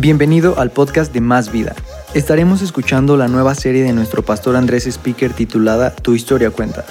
[0.00, 1.74] Bienvenido al podcast de Más Vida.
[2.14, 6.84] Estaremos escuchando la nueva serie de nuestro pastor Andrés Speaker titulada Tu historia cuenta,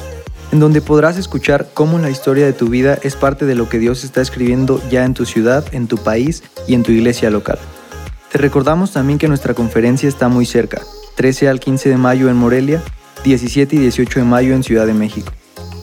[0.51, 3.79] en donde podrás escuchar cómo la historia de tu vida es parte de lo que
[3.79, 7.59] Dios está escribiendo ya en tu ciudad, en tu país y en tu iglesia local.
[8.29, 10.81] Te recordamos también que nuestra conferencia está muy cerca,
[11.15, 12.83] 13 al 15 de mayo en Morelia,
[13.23, 15.31] 17 y 18 de mayo en Ciudad de México.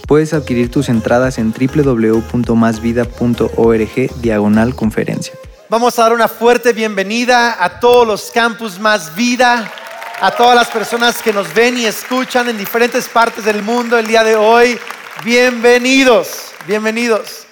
[0.06, 5.32] Puedes adquirir tus entradas en www.masvida.org diagonal conferencia.
[5.70, 9.72] Vamos a dar una fuerte bienvenida a todos los campus Más Vida,
[10.20, 14.06] a todas las personas que nos ven y escuchan en diferentes partes del mundo el
[14.06, 14.79] día de hoy.
[15.25, 17.46] Bienvenidos, bienvenidos.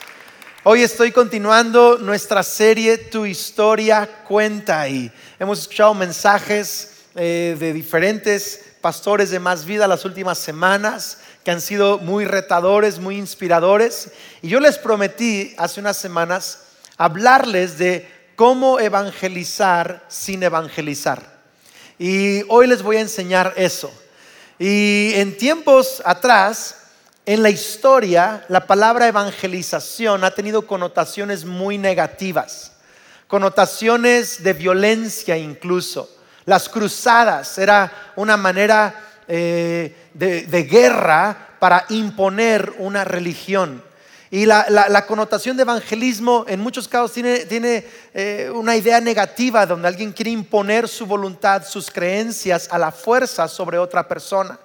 [0.63, 8.75] Hoy estoy continuando nuestra serie Tu historia cuenta y hemos escuchado mensajes eh, de diferentes
[8.83, 14.11] pastores de Más Vida las últimas semanas que han sido muy retadores, muy inspiradores.
[14.43, 16.59] Y yo les prometí hace unas semanas
[16.97, 21.41] hablarles de cómo evangelizar sin evangelizar.
[21.99, 23.93] Y hoy les voy a enseñar eso.
[24.59, 26.77] Y en tiempos atrás,
[27.27, 32.73] en la historia, la palabra evangelización ha tenido connotaciones muy negativas,
[33.29, 36.09] connotaciones de violencia incluso.
[36.45, 38.95] Las cruzadas era una manera
[39.29, 43.85] eh, de guerra para imponer una religión.
[44.33, 50.11] Y la, connotación de evangelismo en muchos casos tiene, eh, una idea negativa donde alguien
[50.11, 54.59] quiere imponer su voluntad, sus creencias a la fuerza sobre otra persona.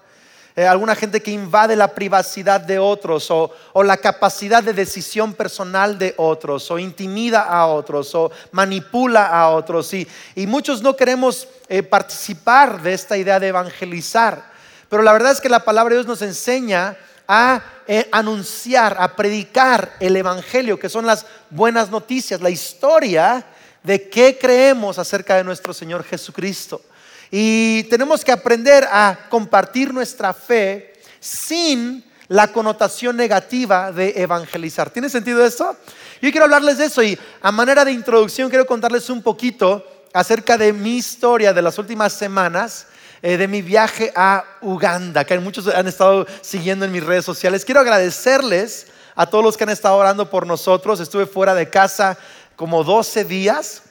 [0.56, 3.52] Eh, alguna gente que invade la privacidad de otros o,
[3.84, 9.94] la capacidad de decisión personal de otros o intimida a otros o manipula a otros.
[9.94, 10.08] Y,
[10.48, 14.50] muchos no queremos eh, participar de esta idea de evangelizar.
[14.88, 16.96] Pero la verdad es que la palabra de Dios nos enseña
[17.28, 23.46] a eh, anunciar, a predicar el Evangelio, que son las buenas noticias, la historia
[23.84, 26.82] de qué creemos acerca de nuestro Señor Jesucristo.
[27.30, 34.90] Y tenemos que aprender a compartir nuestra fe sin la connotación negativa de evangelizar.
[34.90, 35.76] ¿Tiene sentido esto?
[36.22, 40.58] Yo quiero hablarles de eso y a manera de introducción quiero contarles un poquito acerca
[40.58, 42.88] de mi historia de las últimas semanas
[43.22, 47.66] eh, de mi viaje a Uganda, que muchos han estado siguiendo en mis redes sociales.
[47.66, 51.00] Quiero agradecerles a todos los que han estado orando por nosotros.
[51.00, 52.18] Estuve fuera de casa
[52.56, 53.82] como 12 días.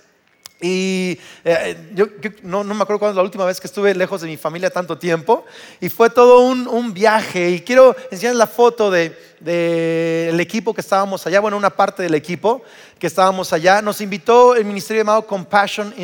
[0.60, 2.06] Y eh, yo,
[2.42, 4.96] no, me acuerdo cuándo es la última vez que estuve lejos de mi familia tanto
[4.96, 5.44] tiempo.
[5.80, 7.50] Y fue todo un, viaje.
[7.50, 11.40] Y quiero enseñar la foto del de, equipo que estábamos allá.
[11.40, 12.62] Bueno, una parte del equipo
[12.98, 15.94] que estábamos allá, nos invitó el ministerio llamado Compassion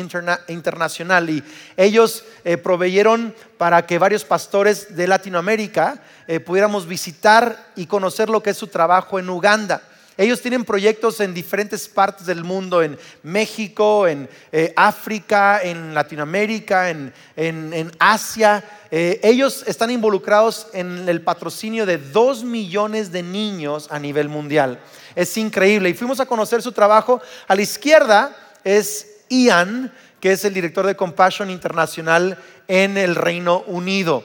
[0.47, 1.43] Internacional y
[1.75, 8.43] ellos eh, proveyeron para que varios pastores de Latinoamérica eh, pudiéramos visitar y conocer lo
[8.43, 9.81] que es su trabajo en Uganda.
[10.17, 16.89] Ellos tienen proyectos en diferentes partes del mundo, en México, en eh, África, en Latinoamérica,
[16.89, 18.63] en, en Asia.
[18.91, 24.79] ellos están involucrados en el patrocinio de dos millones de niños a nivel mundial.
[25.15, 25.89] Es increíble.
[25.89, 27.21] Y fuimos a conocer su trabajo.
[27.47, 32.37] A la izquierda es Ian, que es el director de Compassion Internacional
[32.67, 34.23] en el Reino Unido.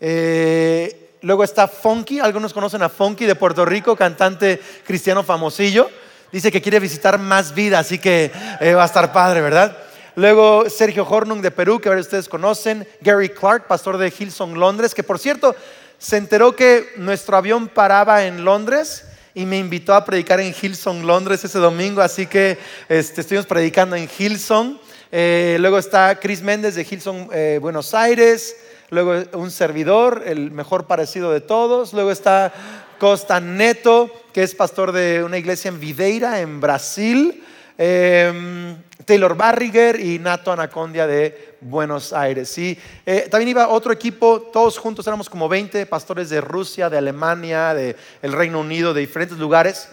[0.00, 5.90] Eh, luego está Funky, algunos conocen a Funky de Puerto Rico, cantante cristiano famosillo.
[6.30, 8.30] Dice que quiere visitar más vida, así que
[8.60, 9.76] eh, va a estar padre, ¿verdad?
[10.14, 12.86] Luego Sergio Hornung de Perú, que ahora ustedes conocen.
[13.00, 15.54] Gary Clark, pastor de Hillsong Londres, que por cierto
[15.98, 21.04] se enteró que nuestro avión paraba en Londres y me invitó a predicar en Hillsong,
[21.04, 22.58] Londres ese domingo, así que
[22.88, 24.78] este, estuvimos predicando en Hillsong.
[25.10, 28.56] Eh, luego está Chris Méndez de Hillsong, eh, Buenos Aires.
[28.90, 31.92] Luego un servidor, el mejor parecido de todos.
[31.92, 32.52] Luego está
[32.98, 37.44] Costa Neto, que es pastor de una iglesia en Videira, en Brasil.
[37.76, 42.56] Em, Taylor Barriger y Nato Anacondia de Buenos Aires.
[42.58, 46.98] Y eh, también iba otro equipo, todos juntos éramos como 20 pastores de Rusia, de
[46.98, 49.88] Alemania, del Reino Unido, de diferentes lugares.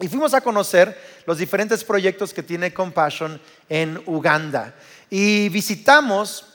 [0.00, 4.74] Y fuimos a conocer los diferentes proyectos que tiene Compassion en Uganda.
[5.08, 6.46] Y visitamos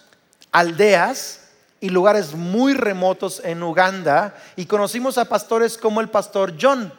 [0.51, 1.44] aldeas
[1.85, 6.91] y lugares muy remotos en Uganda y conocimos a pastores como el pastor John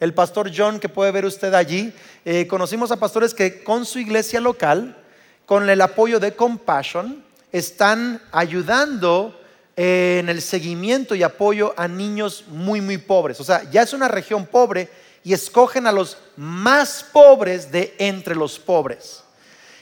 [0.00, 1.92] el pastor John que puede ver usted allí.
[2.24, 4.96] Eh, conocimos a pastores que con su iglesia local,
[5.44, 7.22] con el apoyo de Compassion,
[7.52, 9.38] están ayudando
[9.76, 13.40] en el seguimiento y apoyo a niños muy, muy pobres.
[13.40, 14.88] O sea, ya es una región pobre
[15.22, 19.22] y escogen a los más pobres de entre los pobres.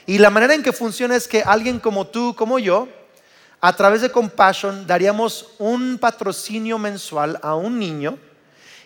[0.05, 2.89] Y la manera en que funciona es que alguien como tú, como yo,
[3.61, 8.17] a través de Compassion daríamos un patrocinio mensual a un niño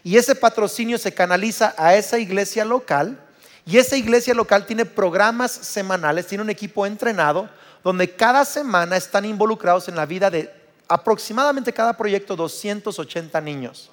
[0.03, 3.19] y ese patrocinio se canaliza a esa iglesia local
[3.65, 7.49] Y esa iglesia local tiene programas semanales, tiene un equipo entrenado
[7.83, 10.53] donde cada semana están involucrados en la vida de
[10.87, 13.89] aproximadamente cada proyecto 280 niños,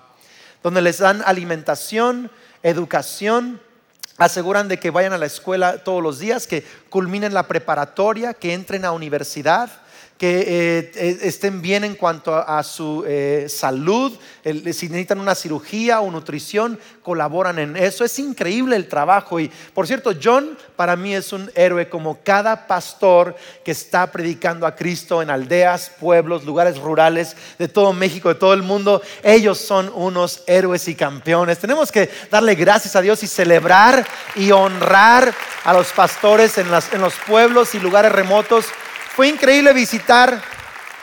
[0.63, 2.31] donde les dan alimentación,
[2.63, 3.61] educación,
[4.17, 8.53] aseguran de que vayan a la escuela todos los días, que culminen la preparatoria, que
[8.53, 9.71] entren a universidad,
[10.21, 14.13] que eh, eh, estén bien en cuanto a, su eh, salud,
[14.45, 18.05] si necesitan una cirugía o nutrición, colaboran en eso.
[18.05, 19.41] Es increíble el trabajo.
[19.41, 23.35] Y por cierto, John para mí es un héroe como cada pastor
[23.65, 28.53] que está predicando a Cristo en aldeas, pueblos, lugares rurales de todo México, de todo
[28.53, 29.01] el mundo.
[29.23, 31.61] Ellos son unos héroes y campeones.
[31.61, 34.07] Tenemos que darle gracias a Dios y celebrar
[34.37, 35.33] y honrar
[35.65, 38.67] a los pastores en los pueblos y lugares remotos
[39.21, 40.41] fue increíble visitar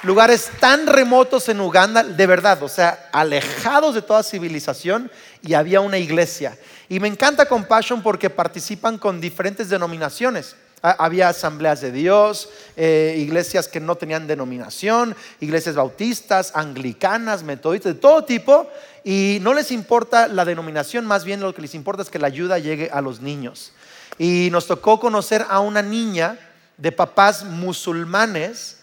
[0.02, 5.12] lugares tan remotos en Uganda, de verdad, o sea, alejados de toda civilización
[5.44, 6.58] y había una iglesia.
[6.90, 10.56] Y me encanta Compassion porque participan con diferentes denominaciones.
[10.82, 18.00] Había asambleas de Dios, eh, iglesias que no tenían denominación, iglesias bautistas, anglicanas, metodistas, de
[18.00, 18.68] todo tipo.
[19.04, 22.26] Y no les importa la denominación, más bien lo que les importa es que la
[22.26, 23.74] ayuda llegue a los niños.
[24.18, 26.40] Y nos tocó conocer a una niña
[26.78, 28.78] de papás musulmanes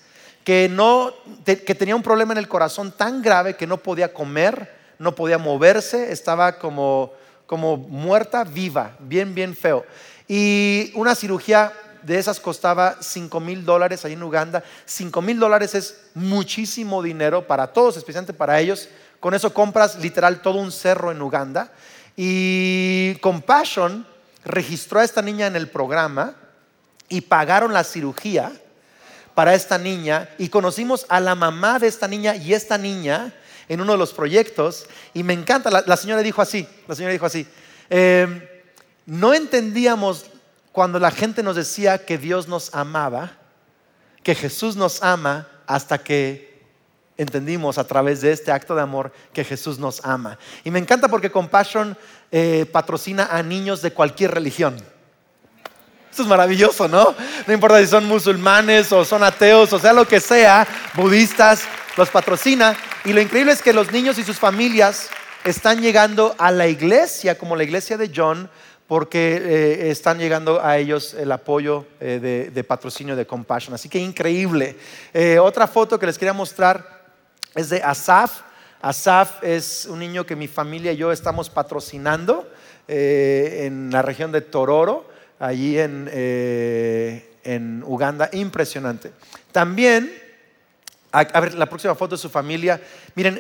[0.45, 1.13] que, no,
[1.45, 5.39] que tenía un problema en el corazón tan grave que no podía comer, no podía
[5.39, 7.13] moverse, estaba como,
[7.47, 9.87] como muerta viva, bien, bien feo.
[10.29, 14.63] Y una cirugía de esas costaba 5 mil dólares ahí en Uganda.
[14.85, 18.89] 5 mil dólares es muchísimo dinero para todos, especialmente para ellos.
[19.21, 21.73] Con eso compras literal todo un cerro en Uganda.
[22.17, 24.07] Y Compassion
[24.45, 26.35] registró a esta niña en el programa
[27.09, 28.53] y pagaron la cirugía
[29.35, 33.35] para esta niña y conocimos a la mamá de esta niña y esta niña
[33.69, 37.27] en uno de los proyectos y me encanta, la, señora dijo así, la señora dijo
[37.27, 37.47] así,
[37.91, 38.43] em,
[39.07, 40.27] no entendíamos
[40.73, 43.33] cuando la gente nos decía que Dios nos amaba,
[44.23, 46.55] que Jesús nos ama hasta que
[47.17, 50.39] entendimos a través de este acto de amor que Jesús nos ama.
[50.65, 51.97] Y me encanta porque Compassion
[52.33, 54.77] eh, patrocina a niños de cualquier religión.
[56.15, 57.13] Esto es maravilloso, ¿no?
[57.45, 60.65] No importa si son musulmanes o son ateos o sea lo que sea,
[60.95, 61.65] budistas,
[61.97, 62.77] los patrocina.
[63.05, 65.11] Y lo increíble es que los niños y sus familias
[65.43, 68.49] están llegando a la iglesia, como la iglesia de John,
[68.87, 73.75] porque eh, están llegando a ellos el apoyo eh, de, patrocinio de Compassion.
[73.75, 74.77] Así que increíble.
[75.13, 77.07] Eh, otra foto que les quería mostrar
[77.57, 78.43] es de Asaf.
[78.81, 82.49] Asaf es un niño que mi familia y yo estamos patrocinando
[82.87, 89.13] en la región de Tororo allí eh, en, Uganda, impresionante.
[89.53, 90.13] También,
[91.13, 92.81] a, ver, la próxima foto de su familia,
[93.15, 93.39] miren,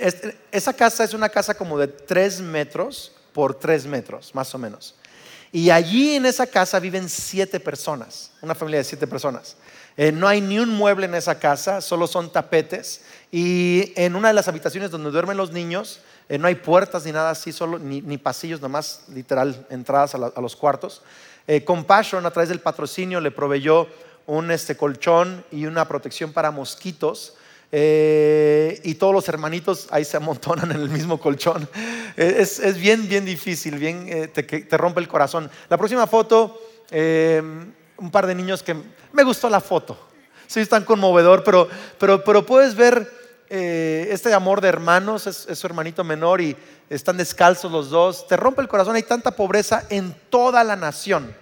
[0.52, 4.94] esa casa es una casa como de tres metros por tres metros, más o menos.
[5.52, 9.56] Y allí en esa casa viven siete personas, una familia de siete personas.
[9.96, 13.02] Eh, no hay ni un mueble en esa casa, solo son tapetes.
[13.30, 17.12] Y en una de las habitaciones donde duermen los niños, eh, no hay puertas ni
[17.12, 21.02] nada así, solo, ni, pasillos, nomás literal entradas a los cuartos.
[21.46, 23.86] Eh, Compassion a través del patrocinio le proveyó
[24.26, 27.36] un este, colchón y una protección para mosquitos.
[27.76, 31.68] Eh, y todos los hermanitos ahí se amontonan en el mismo colchón.
[32.16, 35.50] Eh, es, bien, bien difícil, bien, te, rompe el corazón.
[35.68, 36.60] La próxima foto,
[36.92, 38.76] un par de niños que
[39.12, 39.98] me gustó la foto.
[40.46, 43.10] Sí, es tan conmovedor, pero, pero, pero puedes ver
[43.48, 46.56] este amor de hermanos, es, su hermanito menor y
[46.90, 51.34] están descalzos los dos, te rompe el corazón, hay tanta pobreza en toda la nación.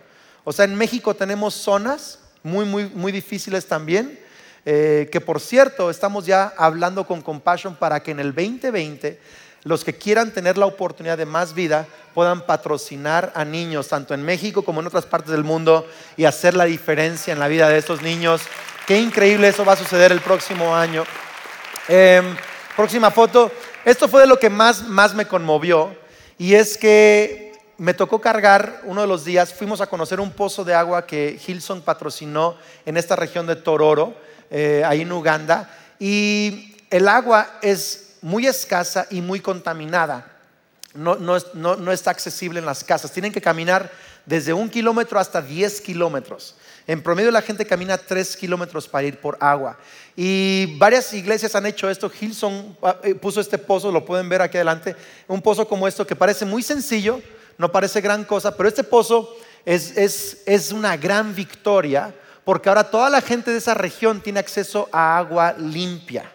[0.45, 4.19] O sea, en México tenemos zonas muy, muy, muy difíciles también,
[4.65, 9.19] eh, que por cierto, estamos ya hablando con Compassion para que en el 2020
[9.65, 14.23] los que quieran tener la oportunidad de más vida puedan patrocinar a niños, tanto en
[14.23, 17.79] México como en otras partes del mundo, y hacer la diferencia en la vida de
[17.79, 18.43] estos niños.
[18.87, 21.05] Qué increíble eso va a suceder el próximo año.
[21.89, 22.37] Em,
[22.77, 23.53] próxima foto.
[23.85, 25.97] Esto fue de lo que más, más me conmovió
[26.39, 30.62] y es que me tocó cargar uno de los días, fuimos a conocer un pozo
[30.62, 34.15] de agua que Hilson patrocinó en esta región de Tororo,
[34.51, 40.29] eh, ahí en Uganda, y el agua es muy escasa y muy contaminada.
[40.95, 43.11] No, no, está accesible en las casas.
[43.11, 43.91] Tienen que caminar
[44.27, 46.55] desde un kilómetro hasta 10 kilómetros.
[46.87, 49.79] En promedio la gente camina 3 kilómetros para ir por agua.
[50.17, 52.11] Y varias iglesias han hecho esto.
[52.21, 54.97] Hilson ah, eh, puso este pozo, lo pueden ver aquí adelante.
[55.29, 57.21] Un pozo como esto que parece muy sencillo,
[57.59, 62.12] no parece gran cosa, pero este pozo es, es una gran victoria
[62.45, 66.31] porque ahora toda la gente de esa región tiene acceso a agua limpia.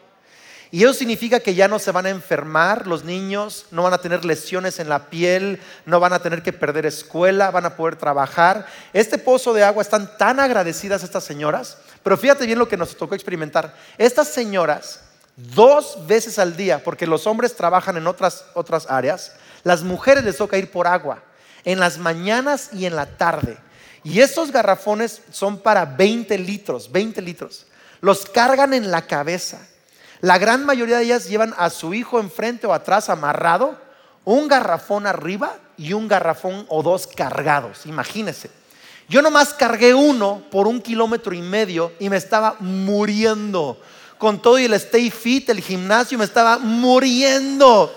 [0.70, 4.00] Y eso significa que ya no se van a enfermar los niños, no van a
[4.00, 7.96] tener lesiones en la piel, no van a tener que perder escuela, van a poder
[7.96, 8.66] trabajar.
[8.92, 12.98] Este pozo de agua están tan agradecidas estas señoras, pero fíjate bien lo que nos
[12.98, 13.74] tocó experimentar.
[13.98, 15.02] Estas señoras,
[15.38, 19.34] dos veces al día, porque los hombres trabajan en otras, otras áreas,
[19.64, 21.24] las mujeres les toca ir por agua,
[21.64, 23.58] en las mañanas y en la tarde.
[24.04, 27.68] Y estos garrafones son para 20 litros, 20 litros.
[28.02, 29.60] Los cargan en la cabeza
[30.22, 33.80] la gran mayoría de ellas llevan a su hijo enfrente o atrás amarrado,
[34.26, 37.86] un garrafón arriba y un garrafón o dos cargados.
[37.86, 38.50] Imagínense.
[39.08, 43.80] Yo nomás cargué uno por un kilómetro y medio y me estaba muriendo.
[44.18, 47.96] Con todo y el stay fit, el gimnasio, me estaba muriendo.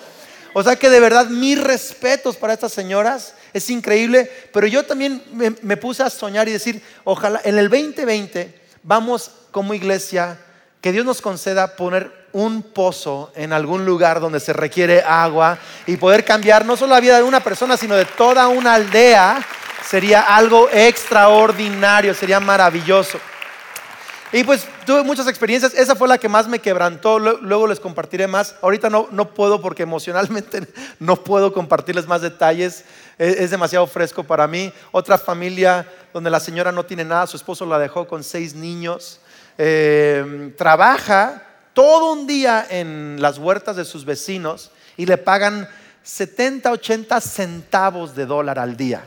[0.53, 3.35] O sea que de verdad mis respetos para estas señoras.
[3.53, 4.31] Es increíble.
[4.53, 9.31] Pero yo también me, me puse a soñar y decir, ojalá en el 2020 vamos
[9.51, 10.39] como iglesia
[10.81, 15.97] que Dios nos conceda poner un pozo en algún lugar donde se requiere agua y
[15.97, 19.45] poder cambiar no solo la vida de una persona, sino de toda una aldea,
[19.87, 23.19] sería algo extraordinario, sería maravilloso.
[24.33, 28.29] Y pues tuve muchas experiencias, esa fue la que más me quebrantó, luego les compartiré
[28.29, 28.55] más.
[28.63, 30.69] Ahorita no, no puedo porque emocionalmente
[31.01, 32.85] no puedo compartirles más detalles,
[33.19, 34.73] es, es demasiado fresco para mí.
[34.93, 35.85] Otra familia
[36.15, 39.19] donde la señora no tiene nada, su esposo la dejó con seis niños.
[39.63, 41.43] Eh, trabaja
[41.75, 45.69] todo un día en las huertas de sus vecinos y le pagan
[46.03, 49.07] 70, 80 centavos de dólar al día.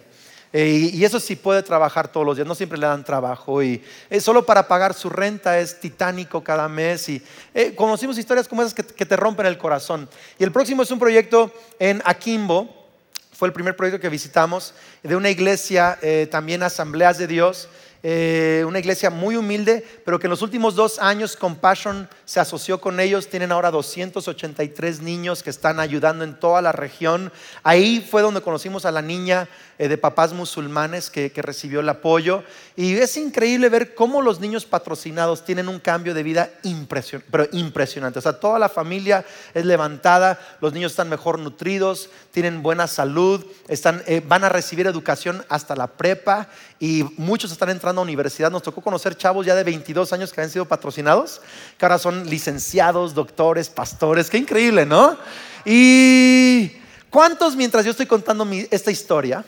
[0.55, 3.63] Eh, y eso sí puede trabajar todos los días, no siempre le dan trabajo.
[3.63, 3.81] Y
[4.19, 7.09] solo para pagar su renta es titánico cada mes.
[7.09, 7.23] Y
[7.55, 10.07] eh, conocimos historias como esas que, te rompen el corazón.
[10.37, 12.91] Y el próximo es un proyecto en Akimbo.
[13.31, 15.97] Fue el primer proyecto que visitamos de una iglesia,
[16.29, 17.67] también Asambleas de Dios.
[18.05, 22.81] Eh, una iglesia muy humilde, pero que en los últimos dos años Compassion se asoció
[22.81, 23.29] con ellos.
[23.29, 27.31] Tienen ahora 283 niños que están ayudando en toda la región.
[27.63, 29.47] Ahí fue donde conocimos a la niña
[29.79, 32.43] eh, de papás musulmanes que, recibió el apoyo.
[32.75, 37.47] Y es increíble ver cómo los niños patrocinados tienen un cambio de vida impresionante, pero
[37.53, 38.19] impresionante.
[38.19, 43.45] O sea, toda la familia es levantada, los niños están mejor nutridos, tienen buena salud,
[43.67, 46.49] están, eh, van a recibir educación hasta la prepa
[46.83, 48.51] y muchos están entrando a universidad.
[48.51, 51.39] Nos tocó conocer chavos ya de 22 años que han sido patrocinados,
[51.77, 54.29] que ahora son licenciados, doctores, pastores.
[54.29, 55.17] Qué increíble, ¿no?
[55.63, 56.73] Y
[57.09, 59.45] ¿cuántos mientras yo estoy contando esta historia,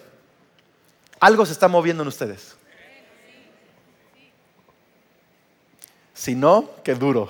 [1.20, 2.56] algo se está moviendo en ustedes?
[6.14, 7.28] Si no, qué duro.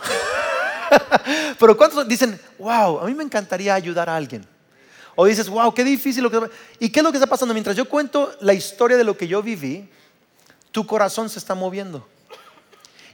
[1.59, 4.45] Pero ¿cuántos dicen, wow, a mí me encantaría ayudar a alguien?
[5.15, 6.49] O dices, wow, qué difícil lo que...
[6.79, 7.53] ¿Y qué es lo que está pasando?
[7.53, 9.89] Mientras yo cuento la historia de lo que yo viví,
[10.71, 12.05] tu corazón se está moviendo.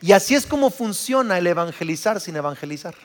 [0.01, 2.96] Y así es como funciona el evangelizar sin evangelizar.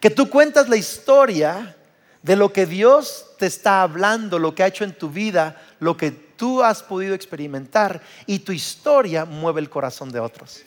[0.00, 1.76] Que tú cuentas la historia
[2.22, 5.96] de lo que Dios te está hablando, lo que ha hecho en tu vida, lo
[5.96, 10.62] que tú has podido experimentar y tu historia mueve el corazón de otros.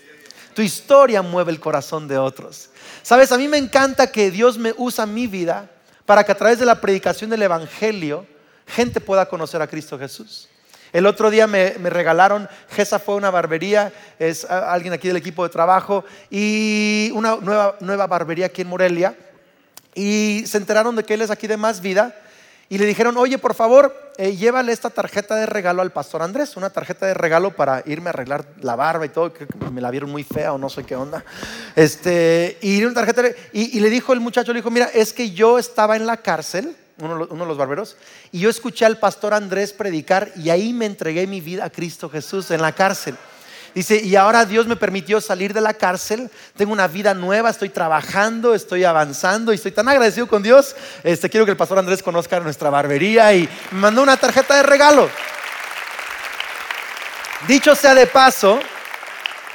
[0.53, 2.70] Tu historia mueve el corazón de otros.
[3.01, 5.70] Sabes, a mí me encanta que Dios me usa mi vida
[6.05, 8.25] para que a través de la predicación del Evangelio
[8.67, 10.50] gente pueda conocer a Cristo Jesús.
[10.91, 15.50] El otro día me, regalaron, Gesa fue una barbería, es alguien aquí del equipo de
[15.50, 19.17] trabajo, y una nueva, nueva barbería aquí en Morelia,
[19.95, 22.15] y se enteraron de que él es aquí de más vida,
[22.74, 26.58] y le dijeron, oye, por favor, eh, llévale esta tarjeta de regalo al pastor Andrés,
[26.58, 29.92] una tarjeta de regalo para irme a arreglar la barba y todo, que me la
[29.92, 31.24] vieron muy fea o no sé qué onda.
[31.75, 35.60] Este, y, una tarjeta y, le dijo el muchacho, le dijo, mira, es que yo
[35.60, 37.96] estaba en la cárcel, uno, uno, de los barberos,
[38.32, 42.10] y yo escuché al pastor Andrés predicar y ahí me entregué mi vida a Cristo
[42.10, 43.15] Jesús en la cárcel.
[43.75, 47.70] Dice, y ahora Dios me permitió salir de la cárcel, tengo una vida nueva, estoy
[47.70, 50.75] trabajando, estoy avanzando y estoy tan agradecido con Dios.
[51.03, 54.63] Este, quiero que el pastor Andrés conozca nuestra barbería y me mandó una tarjeta de
[54.63, 55.10] regalo.
[57.48, 58.60] Dicho sea de paso,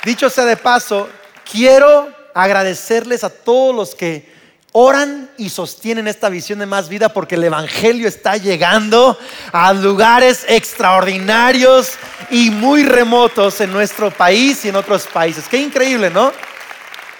[0.05, 1.09] dicho sea de paso,
[1.51, 4.38] quiero agradecerles a todos los que
[4.73, 9.19] oran y sostienen esta visión de más vida porque el Evangelio está llegando
[9.53, 11.93] a lugares extraordinarios
[12.31, 15.49] y muy remotos en nuestro país y en otros países.
[15.49, 16.33] Qué increíble, ¿no?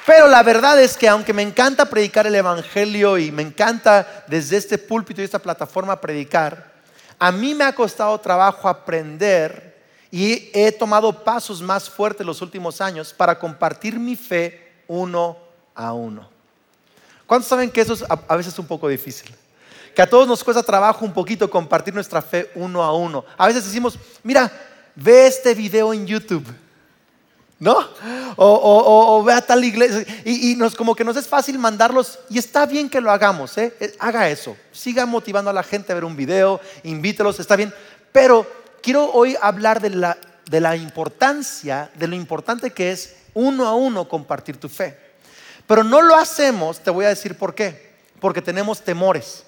[0.05, 4.57] Pero la verdad es que aunque me encanta predicar el Evangelio y me encanta desde
[4.57, 6.73] este púlpito y esta plataforma predicar,
[7.19, 9.77] a mí me ha costado trabajo aprender
[10.11, 15.37] y he tomado pasos más fuertes los últimos años para compartir mi fe uno
[15.75, 16.38] a uno.
[17.29, 19.29] ¿Cuántos saben que eso es a, veces un poco difícil?
[19.95, 23.23] Que a todos nos cuesta trabajo un poquito compartir nuestra fe uno a uno.
[23.37, 24.51] A veces decimos, mira,
[24.95, 26.47] ve este video en YouTube.
[27.59, 27.87] ¿no?
[28.37, 30.07] O, ve a tal iglesia.
[30.25, 32.19] Y, nos, como que nos es fácil mandarlos.
[32.31, 33.75] Y está bien que lo hagamos, ¿eh?
[33.79, 33.95] ¿eh?
[33.99, 34.57] Haga eso.
[34.73, 37.75] Siga motivando a la gente a ver un video, invítelos, está bien.
[38.11, 38.47] Pero
[38.81, 40.17] quiero hoy hablar de la,
[40.49, 45.08] de la importancia, de lo importante que es uno a uno compartir tu fe.
[45.69, 47.93] Pero no lo hacemos, te voy a decir por qué.
[48.19, 49.45] Porque tenemos temores.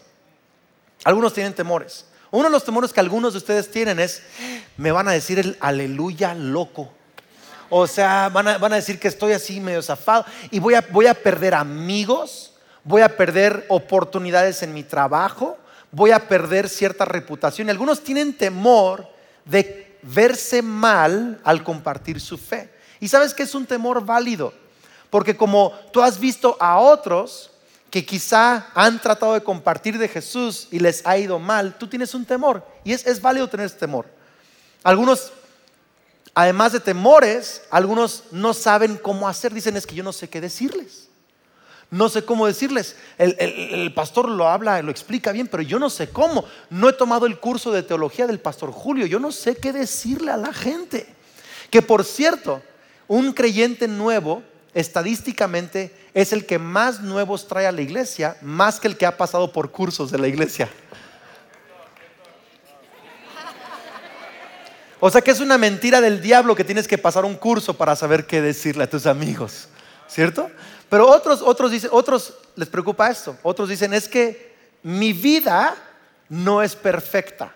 [1.02, 2.04] Algunos tienen temores.
[2.30, 4.22] Uno de los temores que algunos de ustedes tienen es,
[4.76, 6.92] me van a decir el aleluya loco.
[7.70, 11.14] O sea, van a, decir que estoy así medio zafado y voy a, voy a
[11.14, 12.52] perder amigos,
[12.84, 15.56] voy a perder oportunidades en mi trabajo,
[15.90, 17.68] voy a perder cierta reputación.
[17.68, 19.08] Y algunos tienen temor
[19.46, 22.70] de verse mal al compartir su fe.
[23.00, 24.52] Y sabes que es un temor válido,
[25.10, 27.50] porque como tú has visto a otros
[27.90, 32.14] que quizá han tratado de compartir de Jesús y les ha ido mal, tú tienes
[32.14, 32.64] un temor.
[32.84, 34.06] Y es, es válido tener ese temor.
[34.84, 35.32] Algunos
[36.34, 39.52] además de temores, algunos no saben cómo hacer.
[39.52, 41.08] Dicen, es que yo no sé qué decirles.
[41.90, 42.94] No sé cómo decirles.
[43.18, 46.44] El, pastor lo habla, lo explica bien, pero yo no sé cómo.
[46.70, 49.06] No he tomado el curso de teología del pastor Julio.
[49.06, 51.14] Yo no sé qué decirle a la gente.
[51.68, 52.62] Que por cierto,
[53.08, 54.42] un creyente nuevo,
[54.74, 59.16] estadísticamente, es el que más nuevos trae a la iglesia, más que el que ha
[59.16, 60.68] pasado por cursos de la iglesia.
[65.00, 67.96] O sea que es una mentira del diablo que tienes que pasar un curso para
[67.96, 69.68] saber qué decirle a tus amigos,
[70.06, 70.50] ¿cierto?
[70.90, 73.38] Pero otros, otros dicen, otros les preocupa esto.
[73.42, 75.74] Otros dicen es que mi vida
[76.28, 77.54] no es perfecta.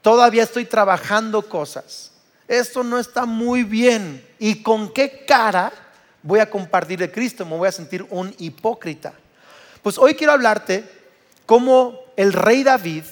[0.00, 2.12] Todavía estoy trabajando cosas.
[2.48, 4.26] Esto no está muy bien.
[4.38, 5.72] ¿Y con qué cara
[6.24, 7.46] voy a compartir de Cristo?
[7.46, 9.12] Me voy a sentir un hipócrita.
[9.82, 10.84] Pues hoy quiero hablarte
[11.46, 13.04] cómo el rey David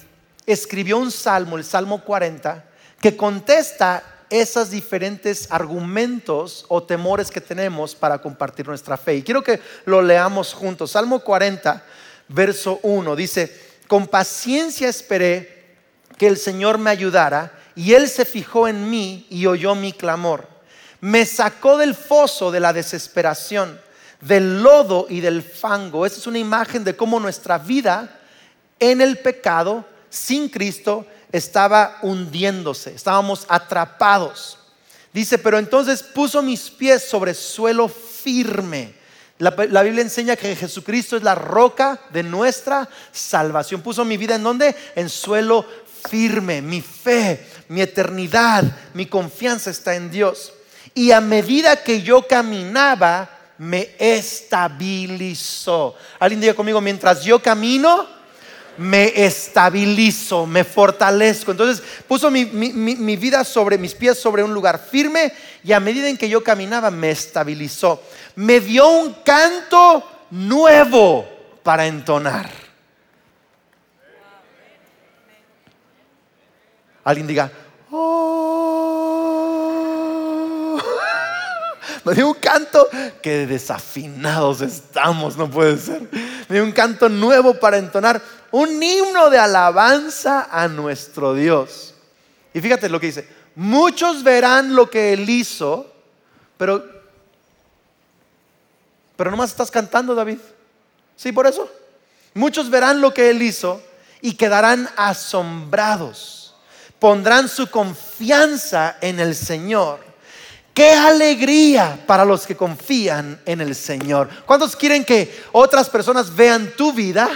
[0.47, 2.65] escribió un salmo, el Salmo 40,
[3.01, 9.17] que contesta esos diferentes argumentos o temores que tenemos para compartir nuestra fe.
[9.17, 10.93] Y quiero que lo leamos juntos.
[10.93, 11.85] Salmo 40,
[12.29, 13.55] verso 1, dice,
[13.87, 15.77] con paciencia esperé
[16.17, 20.52] que el Señor me ayudara y Él se fijó en mí y oyó mi clamor.
[21.03, 23.81] Me sacó del foso de la desesperación,
[24.21, 26.07] del lodo y del fango.
[26.07, 28.21] Esa es una imagen de cómo nuestra vida
[28.79, 34.59] en el pecado, sin Cristo, estaba hundiéndose, estábamos atrapados.
[35.13, 38.95] Dice, pero entonces puso mis pies sobre suelo firme.
[39.39, 39.51] La,
[39.83, 43.83] Biblia enseña que Jesucristo es la roca de nuestra salvación.
[43.83, 44.77] Puso mi vida en donde?
[44.95, 45.67] En suelo
[46.09, 46.63] firme.
[46.63, 48.63] Mi fe, mi eternidad,
[48.95, 50.53] mi confianza está en Dios.
[50.95, 55.95] Y a medida que yo caminaba, me estabilizó.
[56.19, 58.07] Alguien diga conmigo, mientras yo camino,
[58.77, 61.51] me estabilizo, me fortalezco.
[61.53, 62.45] Entonces puso mi,
[63.17, 66.91] vida sobre mis pies, sobre un lugar firme y a medida en que yo caminaba
[66.91, 68.03] me estabilizó.
[68.35, 71.29] Me dio un canto nuevo
[71.63, 72.51] para entonar.
[77.05, 77.51] Alguien diga,
[77.91, 78.42] oh".
[82.05, 82.89] me dio un canto
[83.23, 86.03] que desafinados estamos, no puede ser.
[86.49, 91.95] Me dio un canto nuevo para entonar un himno de alabanza a nuestro Dios.
[92.55, 95.91] Y fíjate lo que dice, muchos verán lo que él hizo,
[96.59, 96.85] pero,
[99.17, 100.39] pero nomás estás cantando, David.
[101.17, 101.71] Sí, por eso.
[102.35, 103.83] Muchos verán lo que él hizo
[104.21, 106.55] y quedarán asombrados.
[106.99, 110.12] Pondrán su confianza en el Señor.
[110.75, 114.29] Qué alegría para los que confían en el Señor.
[114.47, 117.31] ¿Cuántos quieren que otras personas vean tu vida?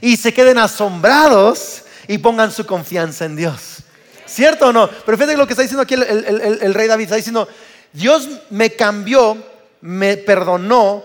[0.00, 3.78] y se queden asombrados y pongan su confianza en Dios.
[4.26, 4.88] ¿Cierto o no?
[4.88, 7.04] Pero fíjate lo que está diciendo aquí el, rey David.
[7.04, 7.48] Está diciendo,
[7.92, 9.36] Dios me cambió,
[9.80, 11.04] me perdonó,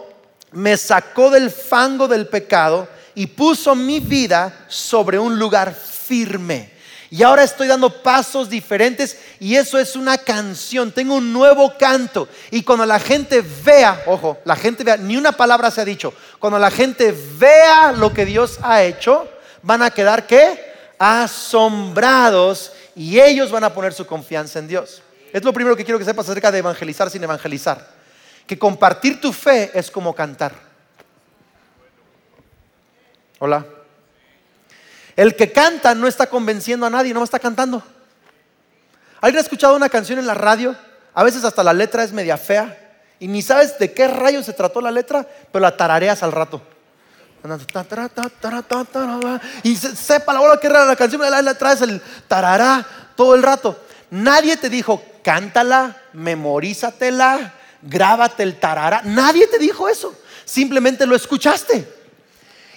[0.52, 6.75] me sacó del fango del pecado y puso mi vida sobre un lugar firme.
[7.10, 10.92] Y ahora estoy dando pasos diferentes y eso es una canción.
[10.92, 12.28] Tengo un nuevo canto.
[12.52, 16.14] Y cuando la gente vea, ojo, la gente vea, ni una palabra se ha dicho.
[16.40, 19.30] Cuando la gente vea lo que Dios ha hecho,
[19.62, 20.74] van a quedar qué?
[20.98, 25.02] Asombrados y ellos van a poner su confianza en Dios.
[25.32, 27.94] Es lo primero que quiero que sepas acerca de evangelizar sin evangelizar.
[28.48, 30.54] Que compartir tu fe es como cantar.
[33.40, 33.75] Hola.
[35.16, 37.82] El que canta no está convenciendo a nadie, no está cantando.
[39.22, 40.76] ¿Alguien ha escuchado una canción en la radio?
[41.14, 42.78] A veces hasta la letra es media fea
[43.20, 46.62] y ni sabes de qué rayo se trató la letra, pero la tarareas al rato.
[49.64, 53.80] Y sepa la hora que era la canción, la traes el tarará todo el rato.
[54.10, 59.02] Nadie te dijo, cántala, memorízatela, grábate el tarara.
[59.04, 60.14] Nadie te dijo eso.
[60.44, 61.95] Simplemente lo escuchaste.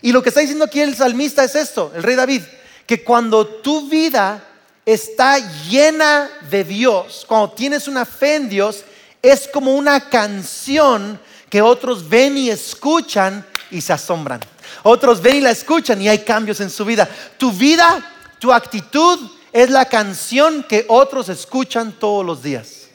[0.02, 2.42] Y lo que está diciendo aquí el salmista es esto, el rey David,
[2.86, 4.44] que cuando tu vida
[4.86, 8.84] está llena de Dios, cuando tienes una fe en Dios,
[9.20, 14.40] es como una canción que otros ven y escuchan y se asombran.
[14.82, 17.08] Otros ven y la escuchan y hay cambios en su vida.
[17.36, 18.02] Tu vida,
[18.38, 19.18] tu actitud
[19.52, 22.88] es la canción que otros escuchan todos los días.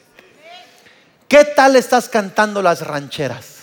[1.28, 3.53] ¿Qué tal estás cantando las rancheras?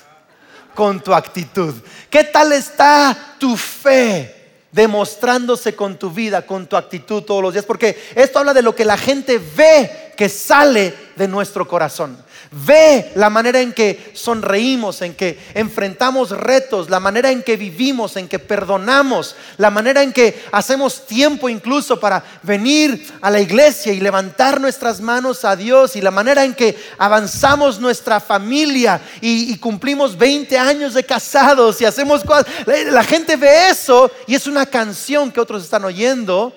[0.75, 1.73] Con tu actitud.
[2.09, 4.37] ¿Qué tal está tu fe?
[4.71, 8.73] demostrándose con tu vida, con tu actitud todos los días, porque esto habla de lo
[8.73, 12.17] que la gente ve que sale de nuestro corazón.
[12.53, 18.17] Ve la manera en que sonreímos, en que enfrentamos retos, la manera en que vivimos,
[18.17, 23.93] en que perdonamos, la manera en que hacemos tiempo incluso para venir a la iglesia
[23.93, 29.57] y levantar nuestras manos a Dios y la manera en que avanzamos nuestra familia y,
[29.61, 32.47] cumplimos 20 años de casados y hacemos cosas.
[32.65, 36.53] La gente ve eso y es una canción que otros están oyendo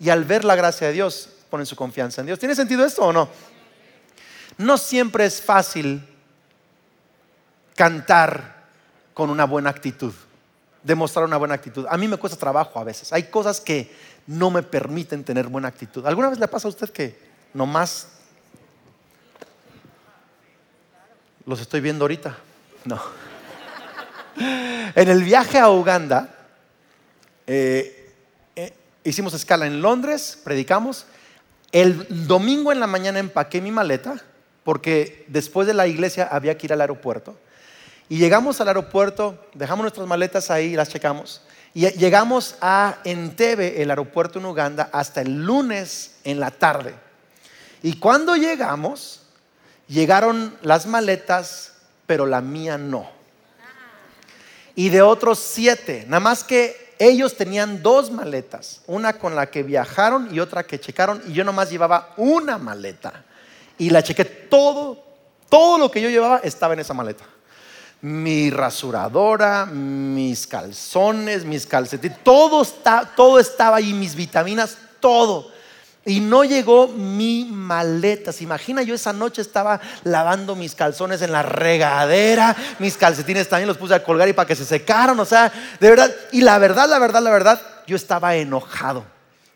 [0.00, 2.38] y al ver la gracia de Dios ponen su confianza en Dios.
[2.38, 3.28] ¿Tiene sentido esto o no?
[4.58, 6.02] No siempre es fácil
[7.74, 8.66] cantar
[9.14, 10.12] con una buena actitud,
[10.82, 11.86] demostrar una buena actitud.
[11.88, 13.12] A mí me cuesta trabajo a veces.
[13.12, 13.94] Hay cosas que
[14.26, 16.04] no me permiten tener buena actitud.
[16.06, 17.18] ¿Alguna vez le pasa a usted que
[17.54, 18.08] nomás
[21.46, 22.36] los estoy viendo ahorita?
[22.84, 23.00] No.
[24.94, 26.34] En el viaje a Uganda,
[27.46, 28.14] eh,
[28.54, 31.06] eh, hicimos escala en Londres, predicamos.
[31.72, 34.22] El domingo en la mañana empaqué mi maleta
[34.64, 37.38] porque después de la iglesia había que ir al aeropuerto.
[38.08, 41.42] Y llegamos al aeropuerto, dejamos nuestras maletas ahí, las checamos,
[41.74, 46.94] y llegamos a Entebbe, el aeropuerto en Uganda, hasta el lunes en la tarde.
[47.82, 49.22] Y cuando llegamos,
[49.88, 51.74] llegaron las maletas,
[52.06, 53.10] pero la mía no.
[54.74, 59.62] Y de otros siete, nada más que ellos tenían dos maletas, una con la que
[59.62, 63.24] viajaron y otra que checaron, y yo nomás llevaba una maleta
[63.78, 65.02] y la chequé todo,
[65.48, 67.24] todo lo que yo llevaba estaba en esa maleta.
[68.00, 75.50] Mi rasuradora, mis calzones, mis calcetines, todo, está, todo estaba ahí, mis vitaminas, todo.
[76.08, 78.32] Y no llegó mi maleta.
[78.32, 78.82] ¿Se imagina?
[78.82, 82.56] Yo esa noche estaba lavando mis calzones en la regadera.
[82.78, 85.20] Mis calcetines también los puse a colgar y para que se secaran.
[85.20, 86.10] O sea, de verdad.
[86.32, 89.04] Y la verdad, la verdad, la verdad, yo estaba enojado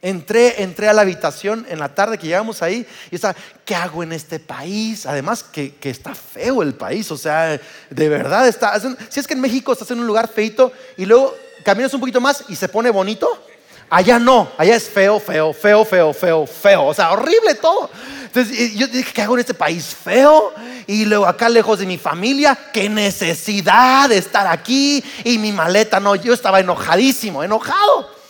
[0.05, 4.03] Entré, entré a la habitación en la tarde que llegamos ahí y estaba, ¿qué hago
[4.03, 5.07] en este país?
[5.07, 8.77] Además que, está feo el país, o sea, de verdad está,
[9.09, 12.21] si es que en México estás en un lugar feito y luego caminas un poquito
[12.21, 13.47] más y se pone bonito,
[13.93, 17.91] allá no, allá es feo, feo, feo, feo, feo, feo, o sea, horrible todo.
[18.25, 20.53] Entonces yo dije, ¿qué hago en este país feo?
[20.87, 26.01] Y luego acá lejos de mi familia, qué necesidad de estar aquí y mi maleta,
[26.01, 28.23] no, yo estaba enojadísimo, enojado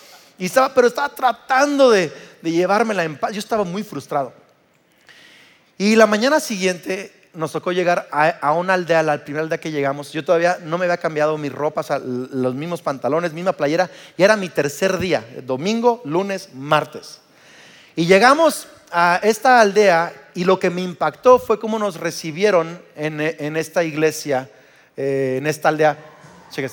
[0.47, 3.33] estaba, pero estaba tratando de, llevármela en paz.
[3.33, 4.33] Yo estaba muy frustrado.
[5.79, 10.13] Y la mañana siguiente nos tocó llegar a, una aldea, la primera aldea que llegamos.
[10.13, 13.91] Yo todavía no me había cambiado mis ropas, los mismos pantalones, misma playera.
[14.17, 17.21] Y era mi tercer día, domingo, lunes, martes.
[17.97, 23.21] Y llegamos a esta aldea y lo que me impactó fue cómo nos recibieron en,
[23.57, 24.51] esta iglesia,
[24.97, 25.97] eh, en esta aldea.
[26.51, 26.69] Cheque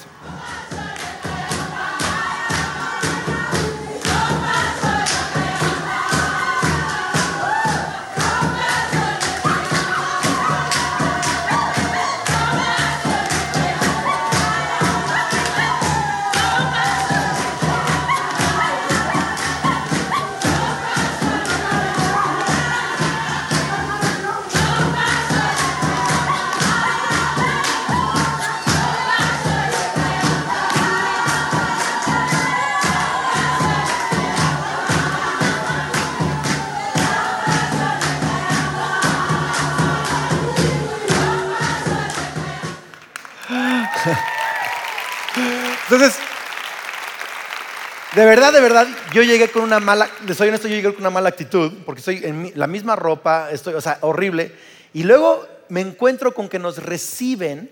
[48.20, 51.10] de verdad, de verdad, yo llegué con una mala, soy honesto, yo llegué con una
[51.10, 54.54] mala actitud, porque estoy en la misma ropa, estoy, o sea, horrible.
[54.94, 57.72] Y luego me encuentro con que nos reciben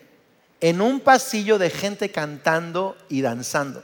[0.61, 3.83] en un pasillo de gente cantando y danzando.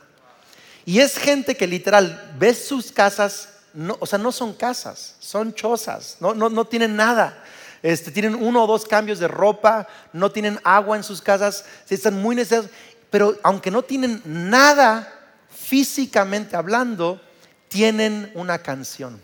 [0.85, 5.53] Y es gente que literal, ves sus casas, no, o sea, no son casas, son
[5.53, 7.43] chozas, no, no, no tienen nada.
[7.81, 12.21] Este, tienen uno o dos cambios de ropa, no tienen agua en sus casas, están
[12.21, 12.71] muy necesitados
[13.09, 15.22] pero aunque no tienen nada
[15.63, 17.21] físicamente hablando,
[17.69, 19.19] tienen una canción.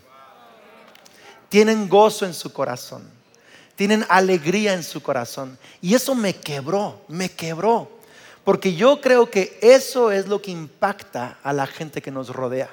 [1.48, 3.18] Tienen gozo en su corazón.
[3.76, 5.58] tienen alegría en su corazón.
[5.80, 7.90] Y eso me quebró, me quebró.
[8.44, 12.68] Porque yo creo que eso es lo que impacta a la gente que nos rodea.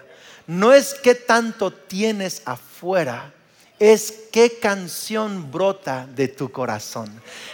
[0.48, 3.34] No es qué tanto tienes afuera,
[3.80, 7.10] es qué canción brota de tu corazón.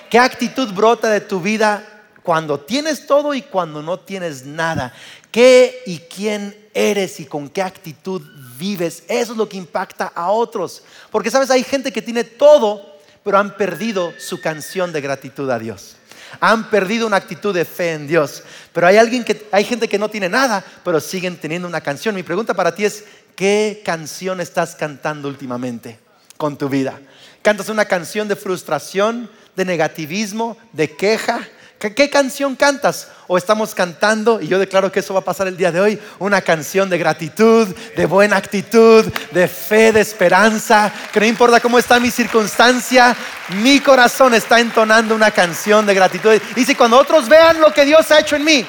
[0.09, 1.87] ¿Qué actitud brota de tu vida
[2.23, 4.93] cuando tienes todo y cuando no tienes nada?
[5.33, 8.21] ¿Qué y quién eres y con qué actitud
[8.57, 9.03] vives?
[9.09, 10.83] Eso es lo que impacta a otros.
[11.11, 15.59] Porque sabes, hay gente que tiene todo, pero han perdido su canción de gratitud a
[15.59, 15.97] Dios.
[16.39, 18.43] Han perdido una actitud de fe en Dios.
[18.71, 22.15] Pero hay alguien que hay gente que no tiene nada, pero siguen teniendo una canción.
[22.15, 23.03] Mi pregunta para ti es
[23.35, 25.99] ¿qué canción estás cantando últimamente?
[26.43, 26.99] con tu vida.
[27.41, 31.47] Cantas una canción de frustración, de negativismo, de queja.
[31.91, 33.09] ¿Qué, canción cantas?
[33.27, 35.99] O estamos cantando, y yo declaro que eso va a pasar el día de hoy,
[36.17, 41.77] una canción de gratitud, de buena actitud, de fe, de esperanza, que no importa cómo
[41.77, 43.13] está mi circunstancia,
[43.61, 46.41] mi corazón está entonando una canción de gratitud.
[46.55, 48.65] Y si cuando otros vean lo que Dios ha hecho en mí,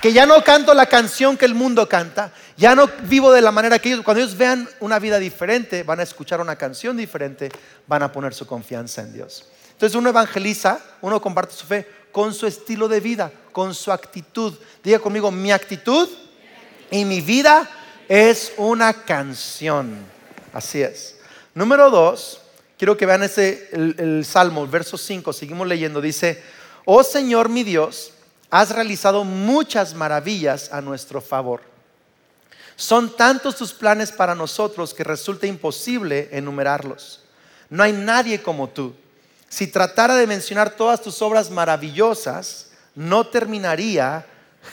[0.00, 3.50] que ya no canto la canción que el mundo canta, ya no vivo de la
[3.50, 7.50] manera que ellos, cuando ellos vean una vida diferente, van a escuchar una canción diferente,
[7.88, 9.48] van a poner su confianza en Dios.
[9.72, 14.54] Entonces uno evangeliza, uno comparte su fe con su estilo de vida, con su actitud.
[14.82, 16.08] Diga conmigo, mi actitud
[16.90, 17.68] y mi vida
[18.08, 19.98] es una canción.
[20.54, 21.18] Así es.
[21.52, 22.40] Número dos,
[22.78, 26.42] quiero que vean ese, el, Salmo, el verso 5, seguimos leyendo, dice,
[26.86, 28.12] oh Señor mi Dios,
[28.48, 31.60] has realizado muchas maravillas a nuestro favor
[32.76, 37.22] son tantos tus planes para nosotros que resulta imposible enumerarlos.
[37.68, 38.94] No hay nadie como tú.
[39.56, 44.26] Si tratara de mencionar todas tus obras maravillosas, no terminaría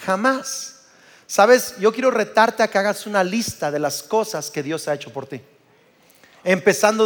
[0.06, 0.82] jamás.
[1.26, 4.94] Sabes, yo quiero retarte a que hagas una lista de las cosas que Dios ha
[4.94, 5.40] hecho por ti.
[6.44, 7.06] Empezando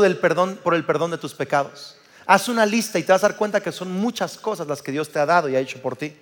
[0.64, 1.98] por el perdón de tus pecados.
[2.26, 4.92] Haz una lista y te vas a dar cuenta que son muchas cosas las que
[4.92, 6.18] Dios te ha dado y ha hecho por ti.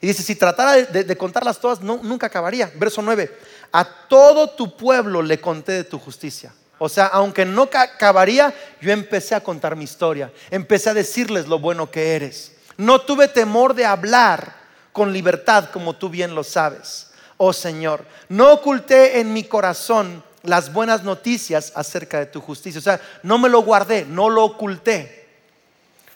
[0.00, 2.72] Y dice, si tratara de, contarlas todas, nunca acabaría.
[2.76, 3.30] Verso 9,
[3.72, 6.54] a todo tu pueblo le conté de tu justicia.
[6.78, 10.32] O sea, aunque no acabaría, yo empecé a contar mi historia.
[10.50, 12.52] Empecé a decirles lo bueno que eres.
[12.76, 14.54] No tuve temor de hablar
[14.92, 17.10] con libertad, como tú bien lo sabes.
[17.36, 22.78] Oh Señor, no oculté en mi corazón las buenas noticias acerca de tu justicia.
[22.78, 25.28] O sea, no me lo guardé, no lo oculté.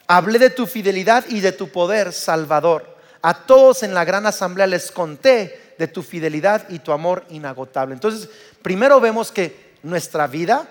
[0.07, 2.97] Hablé de tu fidelidad y de tu poder salvador.
[3.23, 7.95] A todos en la gran asamblea les conté de tu fidelidad y tu amor inagotable.
[7.95, 8.29] Entonces,
[8.63, 10.69] primero vemos que nuestra vida,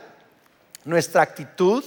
[0.85, 1.83] nuestra actitud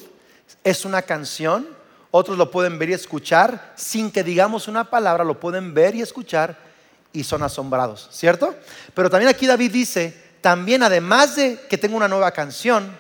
[0.65, 1.69] es una canción.
[2.11, 6.03] Otros lo pueden ver y escuchar sin que digamos una palabra, lo pueden ver y
[6.03, 6.57] escuchar
[7.13, 8.55] y son asombrados, ¿cierto?
[8.95, 12.97] Pero también aquí David dice, también además de que tengo una nueva canción,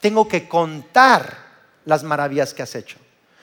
[0.00, 1.36] tengo que contar
[1.84, 2.96] las maravillas que has hecho.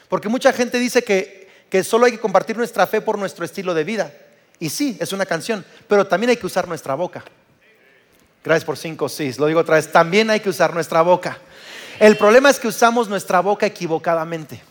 [0.09, 3.73] Porque mucha gente dice que que solo hay que compartir nuestra fe por nuestro estilo
[3.73, 4.13] de vida.
[4.59, 7.23] Y sí, es una canción, pero también hay que usar nuestra boca.
[8.45, 11.39] Gracias por cinco sí, lo digo otra vez, también hay que usar nuestra boca.
[11.99, 14.61] El problema es que usamos nuestra boca equivocadamente.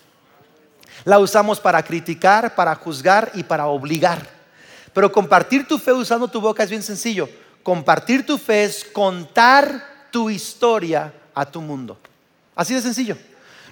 [1.04, 4.28] La usamos para criticar, para juzgar y para obligar.
[4.92, 7.28] Pero compartir tu fe usando tu boca es bien sencillo.
[7.64, 11.98] Compartir tu fe es contar tu historia a tu mundo.
[12.54, 13.18] Así de sencillo.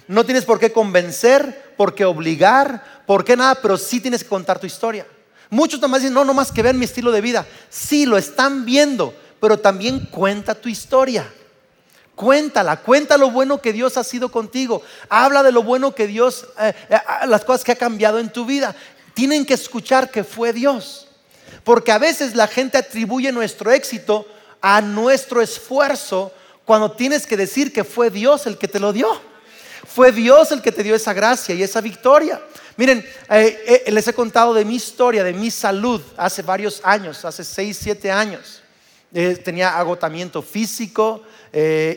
[0.09, 4.29] No tienes por qué convencer, por qué obligar, por qué nada, pero sí tienes que
[4.29, 5.07] contar tu historia.
[5.49, 7.45] Muchos nomás dicen, no, nomás que vean mi estilo de vida.
[7.69, 9.13] Sí, lo están viendo,
[9.43, 11.29] pero también cuenta tu historia.
[12.15, 14.81] Cuéntala, cuenta lo bueno que Dios ha sido contigo.
[15.09, 18.45] Habla de lo bueno que Dios, eh, eh, las cosas que ha cambiado en tu
[18.45, 18.73] vida.
[19.13, 21.09] Tienen que escuchar que fue Dios.
[21.65, 24.25] Porque a veces la gente atribuye nuestro éxito
[24.61, 26.31] a nuestro esfuerzo
[26.63, 29.09] cuando tienes que decir que fue Dios el que te lo dio.
[29.85, 32.41] Fue Dios el que te dio esa gracia y esa victoria.
[32.77, 37.43] Miren, eh, les he contado de mi historia, de mi salud, hace varios años, hace
[37.43, 38.62] 6, 7 años.
[39.13, 41.23] Eh, tenía agotamiento físico,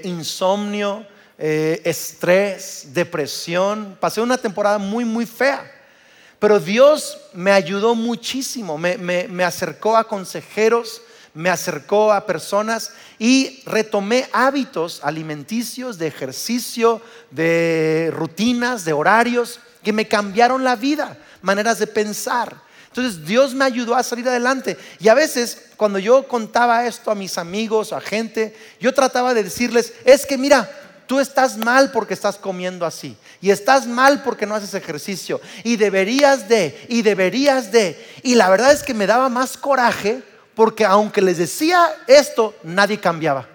[0.04, 1.06] insomnio,
[1.38, 3.96] estrés, depresión.
[3.98, 5.72] Pasé una temporada muy, muy fea.
[6.38, 11.00] Pero Dios me ayudó muchísimo, me acercó a consejeros,
[11.36, 19.92] me acercó a personas y retomé hábitos alimenticios, de ejercicio, de rutinas, de horarios, que
[19.92, 22.56] me cambiaron la vida, maneras de pensar.
[22.96, 24.78] Entonces Dios me ayudó a salir adelante.
[24.98, 29.42] Y a veces cuando yo contaba esto a mis amigos, a gente, yo trataba de
[29.42, 30.70] decirles, es que mira,
[31.06, 33.14] tú estás mal porque estás comiendo así.
[33.42, 35.42] Y estás mal porque no haces ejercicio.
[35.62, 38.02] Y deberías de, y deberías de.
[38.22, 40.22] Y la verdad es que me daba más coraje
[40.54, 43.46] porque aunque les decía esto, nadie cambiaba.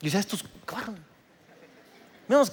[0.00, 0.94] Y decía, estos, claro,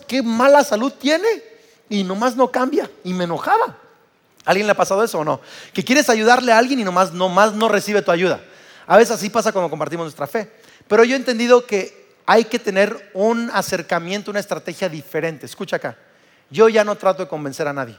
[0.08, 1.42] qué mala salud tiene.
[1.88, 3.87] y nomás no cambia y me enojaba.
[4.48, 5.42] ¿Alguien le ha pasado eso o no?
[5.74, 8.40] Que quieres ayudarle a alguien y nomás, nomás no recibe tu ayuda.
[8.88, 10.50] A veces así pasa cuando compartimos nuestra fe.
[10.88, 15.46] Pero yo he entendido que hay que tener un acercamiento, una estrategia diferente.
[15.46, 15.98] Escucha acá.
[16.50, 17.98] Yo ya no trato de convencer a nadie.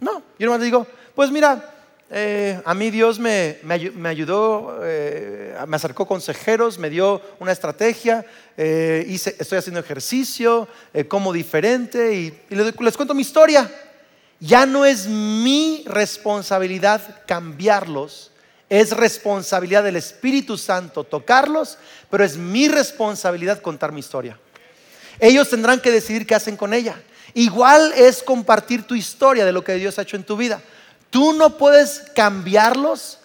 [0.00, 1.72] No, yo nomás digo, pues mira,
[2.10, 3.58] eh, a mí Dios me,
[4.04, 8.26] ayudó, eh, me acercó consejeros, me dio una estrategia,
[8.56, 10.66] eh, estoy haciendo ejercicio,
[11.06, 13.70] como diferente y, les cuento mi historia.
[14.40, 18.30] Ya no es mi responsabilidad cambiarlos,
[18.70, 21.76] es responsabilidad del Espíritu Santo tocarlos,
[22.10, 24.38] pero es mi responsabilidad contar mi historia.
[25.18, 27.00] Ellos tendrán que decidir qué hacen con ella.
[27.34, 30.62] Igual es compartir tu historia de lo que Dios ha hecho en tu vida.
[31.10, 33.18] Tú no puedes cambiarlos,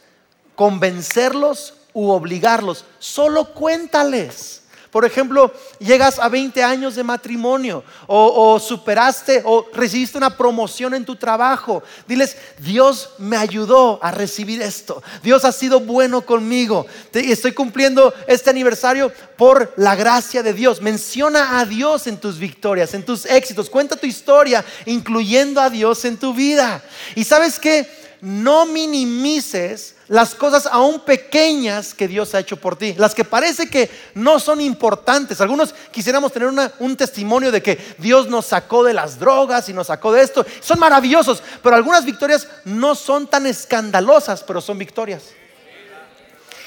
[0.56, 2.84] convencerlos u obligarlos.
[3.00, 4.64] Solo cuéntales.
[4.96, 11.04] Por ejemplo, llegas a 20 años de matrimonio o, superaste o recibiste una promoción en
[11.04, 11.84] tu trabajo.
[12.08, 15.04] Diles, Dios me ayudó a recibir esto.
[15.22, 16.86] Dios ha sido bueno conmigo.
[17.12, 20.82] estoy cumpliendo este aniversario por la gracia de Dios.
[20.82, 23.70] Menciona a Dios en tus victorias, en tus éxitos.
[23.70, 26.82] Cuenta tu historia, incluyendo a Dios en tu vida.
[27.16, 32.94] Y sabes que no minimices las cosas aún pequeñas que Dios ha hecho por ti,
[32.98, 35.42] las que parece que no son importantes.
[35.42, 36.50] Algunos quisiéramos tener
[36.80, 40.46] un testimonio de que Dios nos sacó de las drogas y nos sacó de esto.
[40.62, 45.24] Son maravillosos, pero algunas victorias no son tan escandalosas, pero son victorias.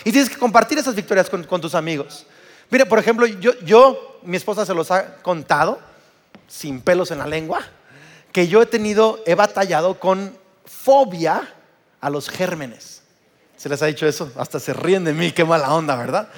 [0.05, 2.25] Y tienes que compartir esas victorias con, tus amigos.
[2.71, 5.81] Mire, por ejemplo, yo, yo, mi esposa se los ha contado,
[6.47, 7.61] sin pelos en la lengua,
[8.33, 10.38] que yo he tenido, he batallado con
[10.69, 11.49] fobia
[12.01, 13.03] a los gérmenes.
[13.57, 14.31] ¿Se les ha dicho eso?
[14.37, 16.29] Hasta se ríen de mí, qué mala onda, ¿verdad?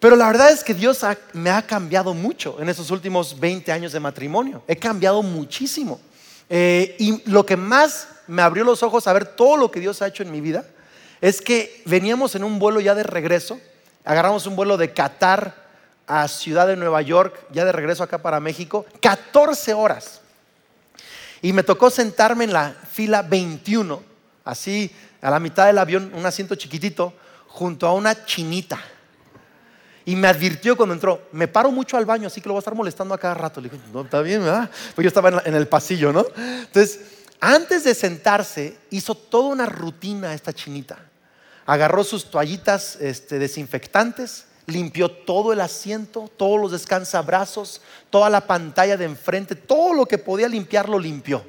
[0.00, 1.00] Pero la verdad es que Dios
[1.32, 4.64] me ha cambiado mucho en esos últimos 20 años de matrimonio.
[4.66, 6.00] He cambiado muchísimo.
[6.48, 10.02] Eh, y lo que más me abrió los ojos a ver todo lo que Dios
[10.02, 10.64] ha hecho en mi vida
[11.20, 13.60] es que veníamos en un vuelo ya de regreso.
[14.04, 15.54] Agarramos un vuelo de Qatar
[16.06, 20.21] a Ciudad de Nueva York, ya de regreso acá para México, 14 horas.
[21.42, 24.02] Y me tocó sentarme en la fila 21,
[24.44, 27.12] así a la mitad del avión, un asiento chiquitito,
[27.48, 28.80] junto a una chinita.
[30.04, 32.60] Y me advirtió cuando entró, me paro mucho al baño, así que lo voy a
[32.60, 33.60] estar molestando a cada rato.
[33.60, 34.70] Le dije, no, está bien, ¿verdad?
[34.94, 36.24] Pues yo estaba en, el pasillo, ¿no?
[36.36, 37.00] Entonces,
[37.40, 40.98] antes de sentarse, hizo toda una rutina esta chinita.
[41.66, 48.96] Agarró sus toallitas este, desinfectantes, limpió todo el asiento, todos los descansabrazos, toda la pantalla
[48.96, 51.44] de enfrente, todo lo que podía limpiar lo limpió.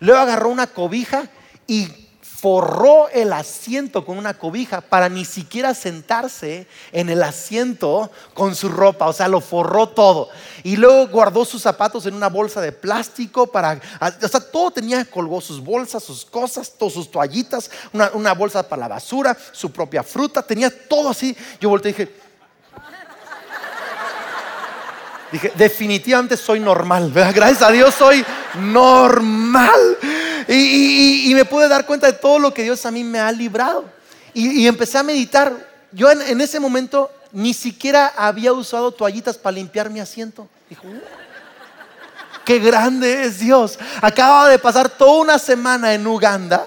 [0.00, 1.28] Luego agarró una cobija
[1.66, 2.08] y
[2.40, 8.68] forró el asiento con una cobija para ni siquiera sentarse en el asiento con su
[8.68, 10.28] ropa, o sea, lo forró todo.
[10.62, 15.04] Y luego guardó sus zapatos en una bolsa de plástico para, o sea, todo tenía,
[15.04, 19.72] colgó sus bolsas, sus cosas, todas sus toallitas, una, una bolsa para la basura, su
[19.72, 21.36] propia fruta, tenía todo así.
[21.60, 22.27] Yo volteé y dije,
[25.30, 27.10] Dije, definitivamente soy normal.
[27.12, 28.24] Gracias a Dios soy
[28.60, 29.98] normal.
[30.48, 33.84] Y, me pude dar cuenta de todo lo que Dios a mí me ha librado.
[34.32, 35.52] Y, empecé a meditar.
[35.92, 40.48] Yo en, ese momento ni siquiera había usado toallitas para limpiar mi asiento.
[40.68, 41.00] Dijo, uh,
[42.44, 43.78] qué grande es Dios.
[44.00, 46.66] Acababa de pasar toda una semana en Uganda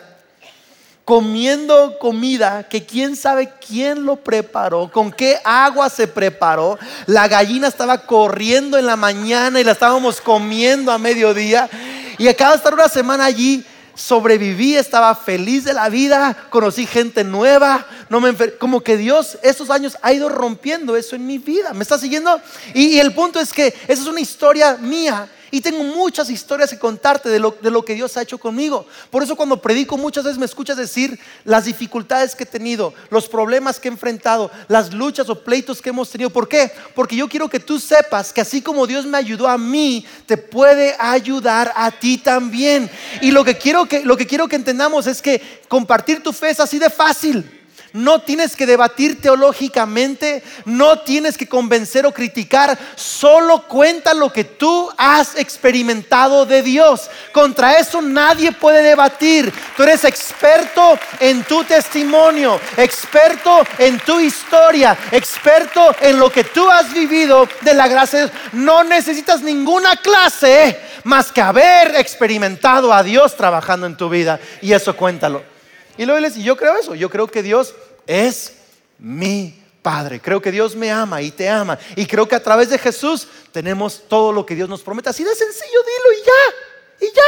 [1.06, 6.78] comiendo comida que quién sabe quién lo preparó, con qué agua se preparó.
[7.06, 11.70] La gallina estaba corriendo en la mañana y la estábamos comiendo a mediodía.
[12.18, 17.24] Y acaba de estar una semana allí, sobreviví, estaba feliz de la vida, conocí gente
[17.24, 21.74] nueva, no me como que Dios estos años ha ido rompiendo eso en mi vida.
[21.74, 22.40] ¿Me está siguiendo?
[22.74, 26.70] Y, y el punto es que esa es una historia mía y tengo muchas historias
[26.70, 28.86] que contarte de lo, de lo que Dios ha hecho conmigo.
[29.10, 33.28] Por eso cuando predico muchas veces me escuchas decir las dificultades que he tenido, los
[33.28, 36.30] problemas que he enfrentado, las luchas o pleitos que hemos tenido.
[36.30, 36.72] ¿Por qué?
[36.96, 40.38] Porque yo quiero que tú sepas que así como Dios me ayudó a mí, te
[40.38, 42.90] puede ayudar a ti también.
[43.22, 46.52] Y lo que quiero que, lo que, quiero que entendamos es que compartir tu fe
[46.52, 47.61] es así de fácil.
[47.94, 54.46] No tienes que debatir teológicamente, no tienes que convencer o criticar, solo cuenta lo que
[54.46, 57.10] tú has experimentado de Dios.
[57.34, 59.52] Contra eso nadie puede debatir.
[59.76, 66.70] Tú eres experto en tu testimonio, experto en tu historia, experto en lo que tú
[66.70, 68.38] has vivido de la gracia de Dios.
[68.54, 74.40] No necesitas ninguna clase más que haber experimentado a Dios trabajando en tu vida.
[74.62, 75.51] Y eso cuéntalo.
[75.98, 77.76] Y luego les y yo creo eso, yo creo que Dios
[78.08, 78.54] es
[78.98, 80.20] mi Padre.
[80.20, 81.78] Creo que Dios me ama y te ama.
[81.96, 85.10] Y creo que a través de Jesús tenemos todo lo que Dios nos promete.
[85.10, 87.08] Así de sencillo, dilo y ya.
[87.08, 87.24] Y ya.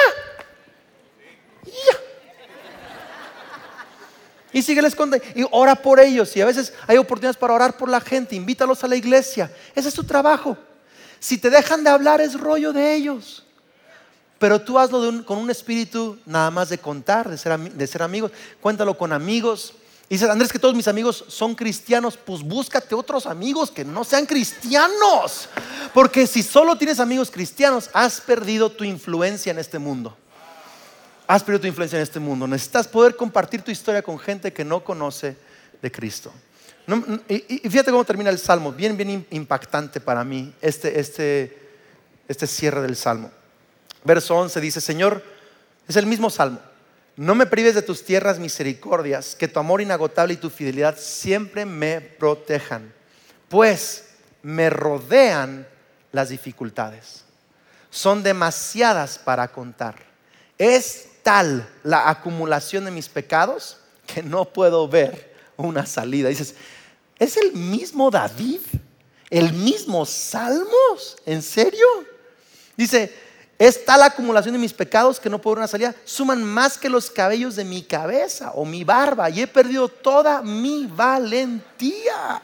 [1.66, 2.00] Y ya.
[4.54, 6.36] Y sígueles con y ora por ellos.
[6.38, 8.36] Y a veces hay oportunidades para orar por la gente.
[8.36, 9.52] Invítalos a la iglesia.
[9.74, 10.56] Ese es tu trabajo.
[11.20, 13.46] Si te dejan de hablar, es rollo de ellos.
[14.44, 18.30] Pero tú hazlo con un espíritu nada más de contar, de ser, de amigos.
[18.60, 19.74] Cuéntalo con amigos
[20.10, 24.26] dices, Andrés, que todos mis amigos son cristianos, pues búscate otros amigos que no sean
[24.26, 25.48] cristianos.
[25.94, 30.14] Porque si solo tienes amigos cristianos, has perdido tu influencia en este mundo.
[31.26, 32.46] Has perdido tu influencia en este mundo.
[32.46, 35.38] Necesitas poder compartir tu historia con gente que no conoce
[35.82, 36.34] de Cristo.
[37.30, 41.72] y, fíjate cómo termina el Salmo, bien, bien impactante para mí, este, este,
[42.28, 43.32] este cierre del Salmo.
[44.04, 45.24] Verso 11 dice, Señor,
[45.88, 46.60] es el mismo Salmo.
[47.16, 51.64] No me prives de tus tierras misericordias, que tu amor inagotable y tu fidelidad siempre
[51.66, 52.92] me protejan,
[53.50, 54.06] pues
[54.42, 55.68] me rodean
[56.12, 57.24] las dificultades.
[57.92, 59.96] Son demasiadas para contar.
[60.58, 63.78] Es tal la acumulación de mis pecados
[64.08, 66.30] que no puedo ver una salida.
[66.30, 66.56] Dices,
[67.20, 68.62] ¿es el mismo David?
[69.30, 71.18] ¿El mismo Salmos?
[71.26, 71.86] ¿En serio?
[72.76, 73.14] Dice,
[73.60, 75.94] es tal acumulación de mis pecados que no puedo una salida.
[76.06, 80.42] Suman más que los cabellos de mi cabeza o mi barba y he perdido toda
[80.42, 82.42] mi valentía.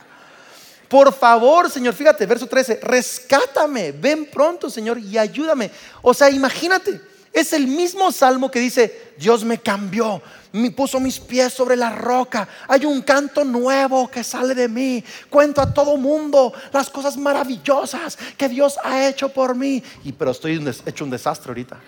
[0.87, 5.69] Por favor, Señor, fíjate, verso 13, rescátame, ven pronto, Señor, y ayúdame.
[6.01, 6.99] O sea, imagínate,
[7.31, 10.21] es el mismo salmo que dice, Dios me cambió,
[10.51, 12.47] me puso mis pies sobre la roca.
[12.67, 15.03] Hay un canto nuevo que sale de mí.
[15.29, 19.83] Cuento a todo mundo las cosas maravillosas que Dios ha hecho por mí.
[20.03, 21.79] Y pero estoy hecho un desastre ahorita.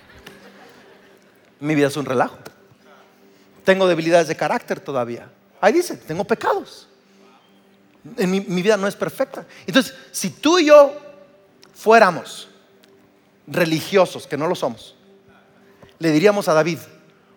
[1.60, 2.38] Mi vida es un relajo.
[3.64, 5.30] Tengo debilidades de carácter todavía.
[5.60, 6.88] Ahí dice, tengo pecados.
[8.04, 9.46] mi vida no es perfecta.
[9.66, 10.94] Entonces, si tú y yo
[11.74, 12.48] fuéramos
[13.48, 14.96] religiosos, que no lo somos,
[16.02, 16.80] le diríamos a David,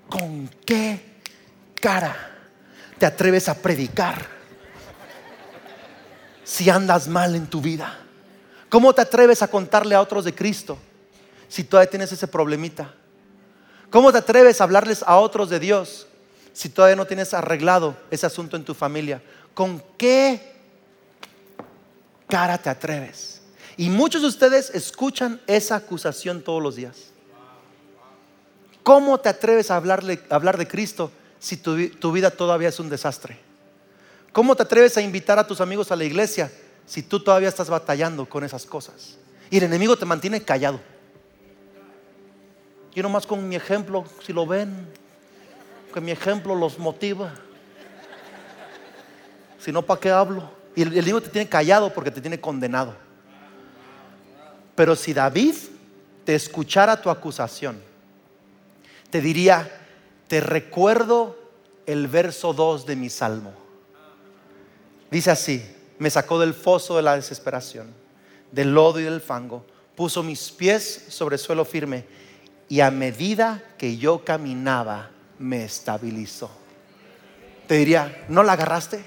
[0.08, 1.20] ¿con qué
[1.74, 2.16] cara
[2.98, 4.26] te atreves a predicar
[6.44, 7.98] si andas mal en tu vida?
[8.70, 10.78] ¿Cómo te atreves a contarle a otros de Cristo
[11.46, 12.94] si todavía tienes ese problemita?
[13.90, 16.06] ¿Cómo te atreves a hablarles a otros de Dios
[16.54, 19.20] si todavía no tienes arreglado ese asunto en tu familia?
[19.52, 20.54] ¿Con qué
[22.28, 23.42] cara te atreves?
[23.76, 27.13] Y muchos de ustedes escuchan esa acusación todos los días.
[28.84, 33.38] ¿Cómo te atreves a, hablarle, hablar de Cristo si tu, vida todavía es un desastre?
[34.30, 36.52] ¿Cómo te atreves a invitar a tus amigos a la iglesia
[36.84, 39.16] si tú todavía estás batallando con esas cosas?
[39.50, 40.80] Y el enemigo te mantiene callado.
[42.94, 44.86] Yo nomás con mi ejemplo, si lo ven,
[45.92, 47.32] que mi ejemplo los motiva.
[49.58, 50.50] Si no, ¿para qué hablo?
[50.76, 52.94] Y el enemigo te tiene callado porque te tiene condenado.
[54.74, 55.54] Pero si David
[56.26, 57.93] te escuchara tu acusación,
[59.14, 59.70] te diría,
[60.26, 61.38] te recuerdo
[61.86, 63.52] el verso 2 de mi salmo.
[65.08, 65.64] Dice así,
[66.00, 67.94] me sacó del foso de la desesperación,
[68.50, 72.06] del lodo y del fango, puso mis pies sobre suelo firme
[72.68, 76.50] y a medida que yo caminaba me estabilizó.
[77.68, 79.04] Te diría, ¿no la agarraste?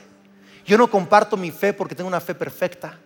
[0.65, 2.97] Yo no comparto mi fe porque tengo una fe perfecta.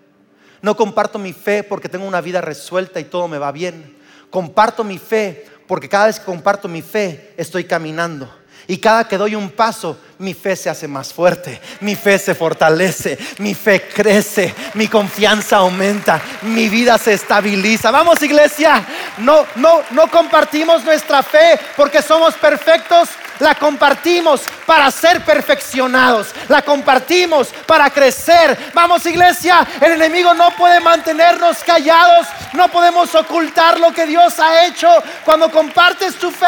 [0.61, 3.97] No comparto mi fe porque tengo una vida resuelta y todo me va bien.
[4.29, 8.41] Comparto mi fe porque cada vez que comparto mi fe, estoy caminando.
[8.67, 12.35] Y cada que doy un paso, mi fe se hace más fuerte, mi fe se
[12.35, 17.91] fortalece, mi fe crece, mi confianza aumenta, mi vida se estabiliza.
[17.91, 18.85] Vamos iglesia,
[19.17, 23.09] no, no, no compartimos nuestra fe porque somos perfectos,
[23.41, 28.71] la compartimos para ser perfeccionados, la compartimos para crecer.
[28.73, 34.65] Vamos iglesia, el enemigo no puede mantenernos callados, no podemos ocultar lo que Dios ha
[34.65, 34.87] hecho
[35.25, 36.47] cuando compartes tu fe.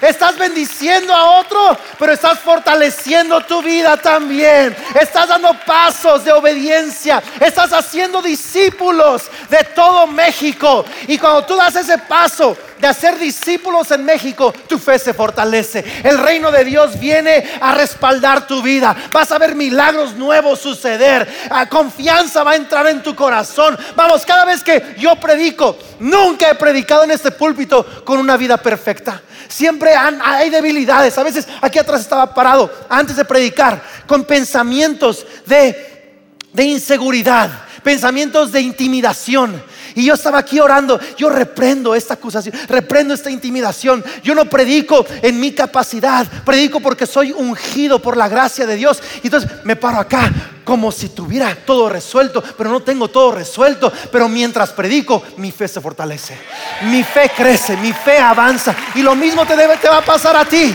[0.00, 4.76] Estás bendiciendo a otro, pero estás fortaleciendo tu vida también.
[4.94, 7.20] Estás dando pasos de obediencia.
[7.40, 10.84] Estás haciendo discípulos de todo México.
[11.08, 15.84] Y cuando tú das ese paso de hacer discípulos en México, tu fe se fortalece.
[16.04, 18.96] El reino de Dios viene a respaldar tu vida.
[19.12, 21.28] Vas a ver milagros nuevos suceder.
[21.68, 23.78] confianza va a entrar en tu corazón.
[23.96, 28.56] Vamos, cada vez que yo predico, nunca he predicado en este púlpito con una vida
[28.56, 29.22] perfecta.
[29.48, 31.16] Siempre hay debilidades.
[31.18, 36.20] A veces aquí atrás estaba parado antes de predicar con pensamientos de,
[36.52, 37.50] de inseguridad,
[37.82, 39.62] pensamientos de intimidación.
[39.94, 44.04] Y yo estaba aquí orando, yo reprendo esta acusación, reprendo esta intimidación.
[44.22, 49.02] Yo no predico en mi capacidad, predico porque soy ungido por la gracia de Dios.
[49.22, 50.32] Y entonces me paro acá
[50.64, 53.92] como si tuviera todo resuelto, pero no tengo todo resuelto.
[54.12, 56.38] Pero mientras predico, mi fe se fortalece,
[56.82, 58.74] mi fe crece, mi fe avanza.
[58.94, 60.74] Y lo mismo te, debe, te va a pasar a ti.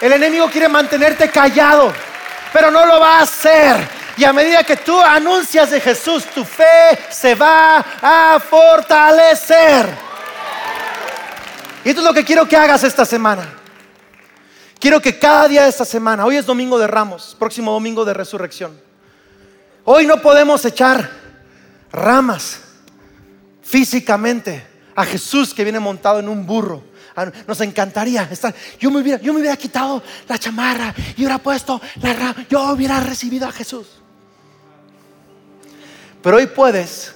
[0.00, 1.92] El enemigo quiere mantenerte callado,
[2.52, 3.99] pero no lo va a hacer.
[4.20, 9.86] Y a medida que tú anuncias de Jesús, tu fe se va a fortalecer.
[11.82, 13.48] Y esto es lo que quiero que hagas esta semana.
[14.78, 18.12] Quiero que cada día de esta semana, hoy es domingo de ramos, próximo domingo de
[18.12, 18.78] resurrección.
[19.86, 21.10] Hoy no podemos echar
[21.90, 22.60] ramas
[23.62, 24.66] físicamente
[24.96, 26.84] a Jesús que viene montado en un burro.
[27.16, 28.54] Ah, nos encantaría estar.
[28.78, 32.46] Yo me hubiera, yo me hubiera quitado la chamarra y hubiera puesto la rama.
[32.50, 33.99] Yo hubiera recibido a Jesús.
[36.22, 37.14] Pero hoy puedes,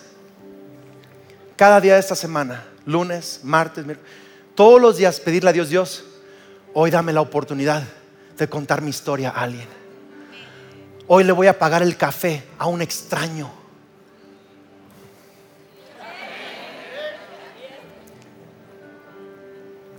[1.57, 3.84] cada día de esta semana, lunes, martes,
[4.55, 6.05] todos los días pedirle a Dios, Dios,
[6.72, 7.82] hoy dame la oportunidad
[8.38, 9.68] de contar mi historia a alguien.
[11.07, 13.50] Hoy le voy a pagar el café a un extraño.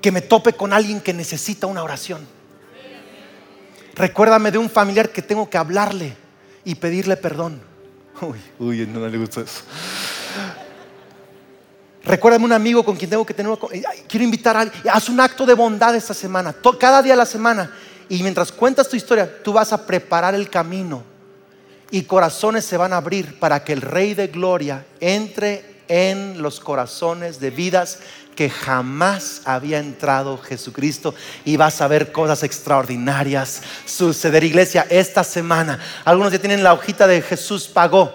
[0.02, 2.28] Que me tope con alguien que necesita una oración.
[3.96, 6.16] Recuérdame de un familiar que tengo que hablarle
[6.64, 7.75] y pedirle perdón.
[8.22, 9.62] Uy, uy, no le gusta eso.
[12.04, 13.58] Recuérdame un amigo con quien tengo que tener
[14.08, 14.82] Quiero invitar a alguien.
[14.92, 17.72] Haz un acto de bondad esta semana, cada día de la semana.
[18.08, 21.04] Y mientras cuentas tu historia, tú vas a preparar el camino.
[21.90, 26.60] Y corazones se van a abrir para que el Rey de Gloria entre en los
[26.60, 28.00] corazones de vidas
[28.36, 31.16] que jamás había entrado Jesucristo
[31.46, 34.44] y vas a ver cosas extraordinarias suceder.
[34.44, 38.14] Iglesia, esta semana, algunos ya tienen la hojita de Jesús pagó.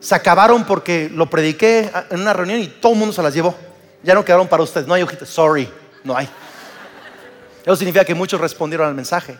[0.00, 3.56] Se acabaron porque lo prediqué en una reunión y todo el mundo se las llevó.
[4.02, 5.68] Ya no quedaron para ustedes, no hay hojitas, sorry,
[6.04, 6.28] no hay.
[7.64, 9.36] Eso significa que muchos respondieron al mensaje.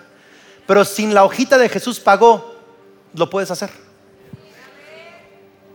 [0.66, 2.56] Pero sin la hojita de Jesús pagó,
[3.14, 3.70] lo puedes hacer.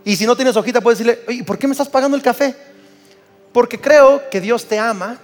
[0.04, 2.56] Y si no tienes hojita, puedes decirle, ¿y ¿por qué me estás pagando el café?
[3.54, 5.18] Porque creo que Dios te ama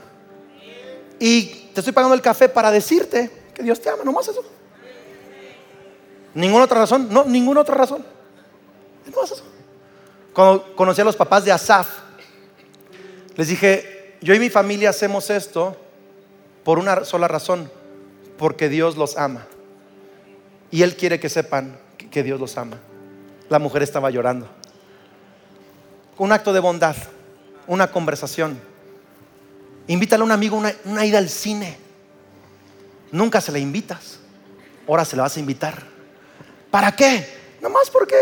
[1.20, 4.44] y te estoy pagando el café para decirte que Dios te ama, no más eso.
[6.34, 8.06] Ninguna otra razón, no, ninguna otra razón.
[9.06, 9.44] No más eso.
[10.34, 11.90] Cuando conocí a los papás de Asaf,
[13.36, 15.76] les dije, yo y mi familia hacemos esto
[16.64, 17.72] por una sola razón,
[18.38, 19.48] porque Dios los ama.
[20.72, 21.78] Y Él quiere que sepan
[22.12, 22.78] que Dios los ama.
[23.50, 24.48] La mujer estaba llorando.
[26.20, 26.96] Un acto de bondad
[27.70, 28.60] una conversación.
[29.88, 31.78] Invítale a un amigo una, una ida al cine.
[33.12, 34.20] Nunca se le invitas.
[34.88, 35.84] Ahora se la vas a invitar.
[36.72, 37.58] ¿Para qué?
[37.62, 38.16] Nomás porque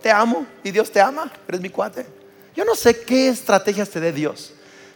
[0.00, 1.30] te amo y Dios te ama.
[1.48, 2.06] Eres mi cuate.
[2.54, 4.52] Yo no sé qué estrategias te dé Dios,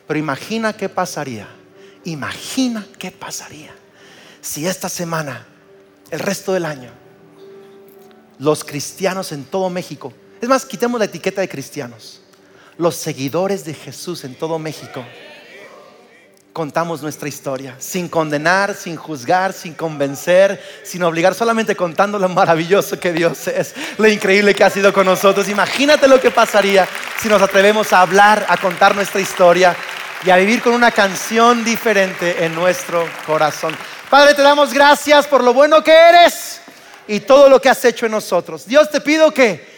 [0.06, 1.48] pero imagina qué pasaría.
[2.04, 3.74] Imagina qué pasaría
[4.40, 5.44] si esta semana,
[6.10, 6.90] el resto del año,
[8.38, 12.20] los cristianos en todo México, es más, quitemos la etiqueta de cristianos
[12.78, 15.04] los seguidores de Jesús en todo México,
[16.52, 22.98] contamos nuestra historia, sin condenar, sin juzgar, sin convencer, sin obligar, solamente contando lo maravilloso
[22.98, 25.50] que Dios es, lo increíble que ha sido con nosotros.
[25.50, 26.88] Imagínate lo que pasaría
[27.20, 29.76] si nos atrevemos a hablar, a contar nuestra historia
[30.24, 33.76] y a vivir con una canción diferente en nuestro corazón.
[34.08, 36.62] Padre, te damos gracias por lo bueno que eres
[37.06, 38.66] y todo lo que has hecho en nosotros.
[38.66, 39.75] Dios te pido que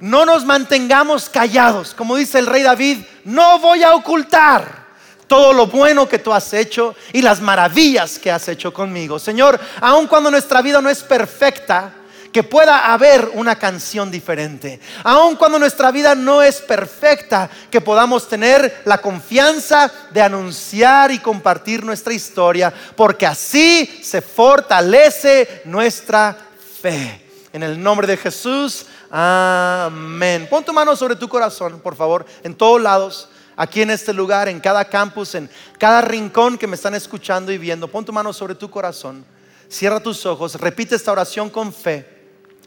[0.00, 1.94] no nos mantengamos callados.
[1.94, 4.80] Como dice el rey David, no voy a ocultar
[5.26, 9.18] todo lo bueno que tú has hecho y las maravillas que has hecho conmigo.
[9.18, 11.92] Señor, aun cuando nuestra vida no es perfecta,
[12.32, 14.80] que pueda haber una canción diferente.
[15.04, 21.18] Aun cuando nuestra vida no es perfecta, que podamos tener la confianza de anunciar y
[21.18, 26.36] compartir nuestra historia, porque así se fortalece nuestra
[26.80, 27.29] fe.
[27.52, 28.86] En el nombre de Jesús.
[29.10, 30.46] Amén.
[30.48, 34.48] Pon tu mano sobre tu corazón, por favor, en todos lados, aquí en este lugar,
[34.48, 37.88] en cada campus, en cada rincón que me están escuchando y viendo.
[37.88, 39.24] Pon tu mano sobre tu corazón.
[39.68, 42.06] Cierra tus ojos, repite esta oración con fe.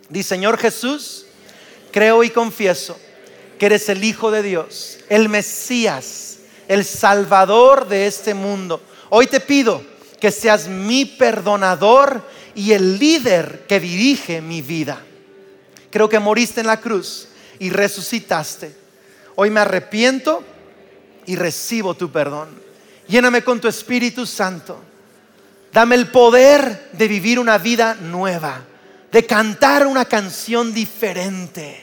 [0.10, 1.26] Dice, Señor Jesús,
[1.92, 2.98] creo y confieso
[3.58, 8.82] que eres el Hijo de Dios, el Mesías, el Salvador de este mundo.
[9.10, 9.82] Hoy te pido
[10.20, 12.22] que seas mi perdonador
[12.56, 15.01] y el líder que dirige mi vida
[15.93, 17.28] creo que moriste en la cruz
[17.60, 18.76] y resucitaste.
[19.36, 20.43] Hoy me arrepiento
[21.28, 22.49] y recibo tu perdón.
[23.08, 24.80] Lléname con tu Espíritu Santo.
[25.72, 28.62] Dame el poder de vivir una vida nueva,
[29.12, 31.80] de cantar una canción diferente.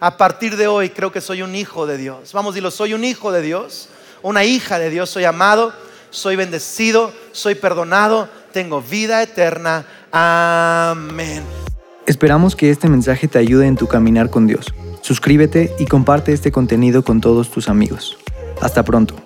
[0.00, 2.32] A partir de hoy creo que soy un hijo de Dios.
[2.32, 3.90] Vamos, dilo, soy un hijo de Dios,
[4.22, 5.74] una hija de Dios, soy amado,
[6.16, 9.84] soy bendecido, soy perdonado, tengo vida eterna.
[10.10, 11.42] Amén.
[12.06, 14.72] Esperamos que este mensaje te ayude en tu caminar con Dios.
[15.02, 18.16] Suscríbete y comparte este contenido con todos tus amigos.
[18.60, 19.25] Hasta pronto.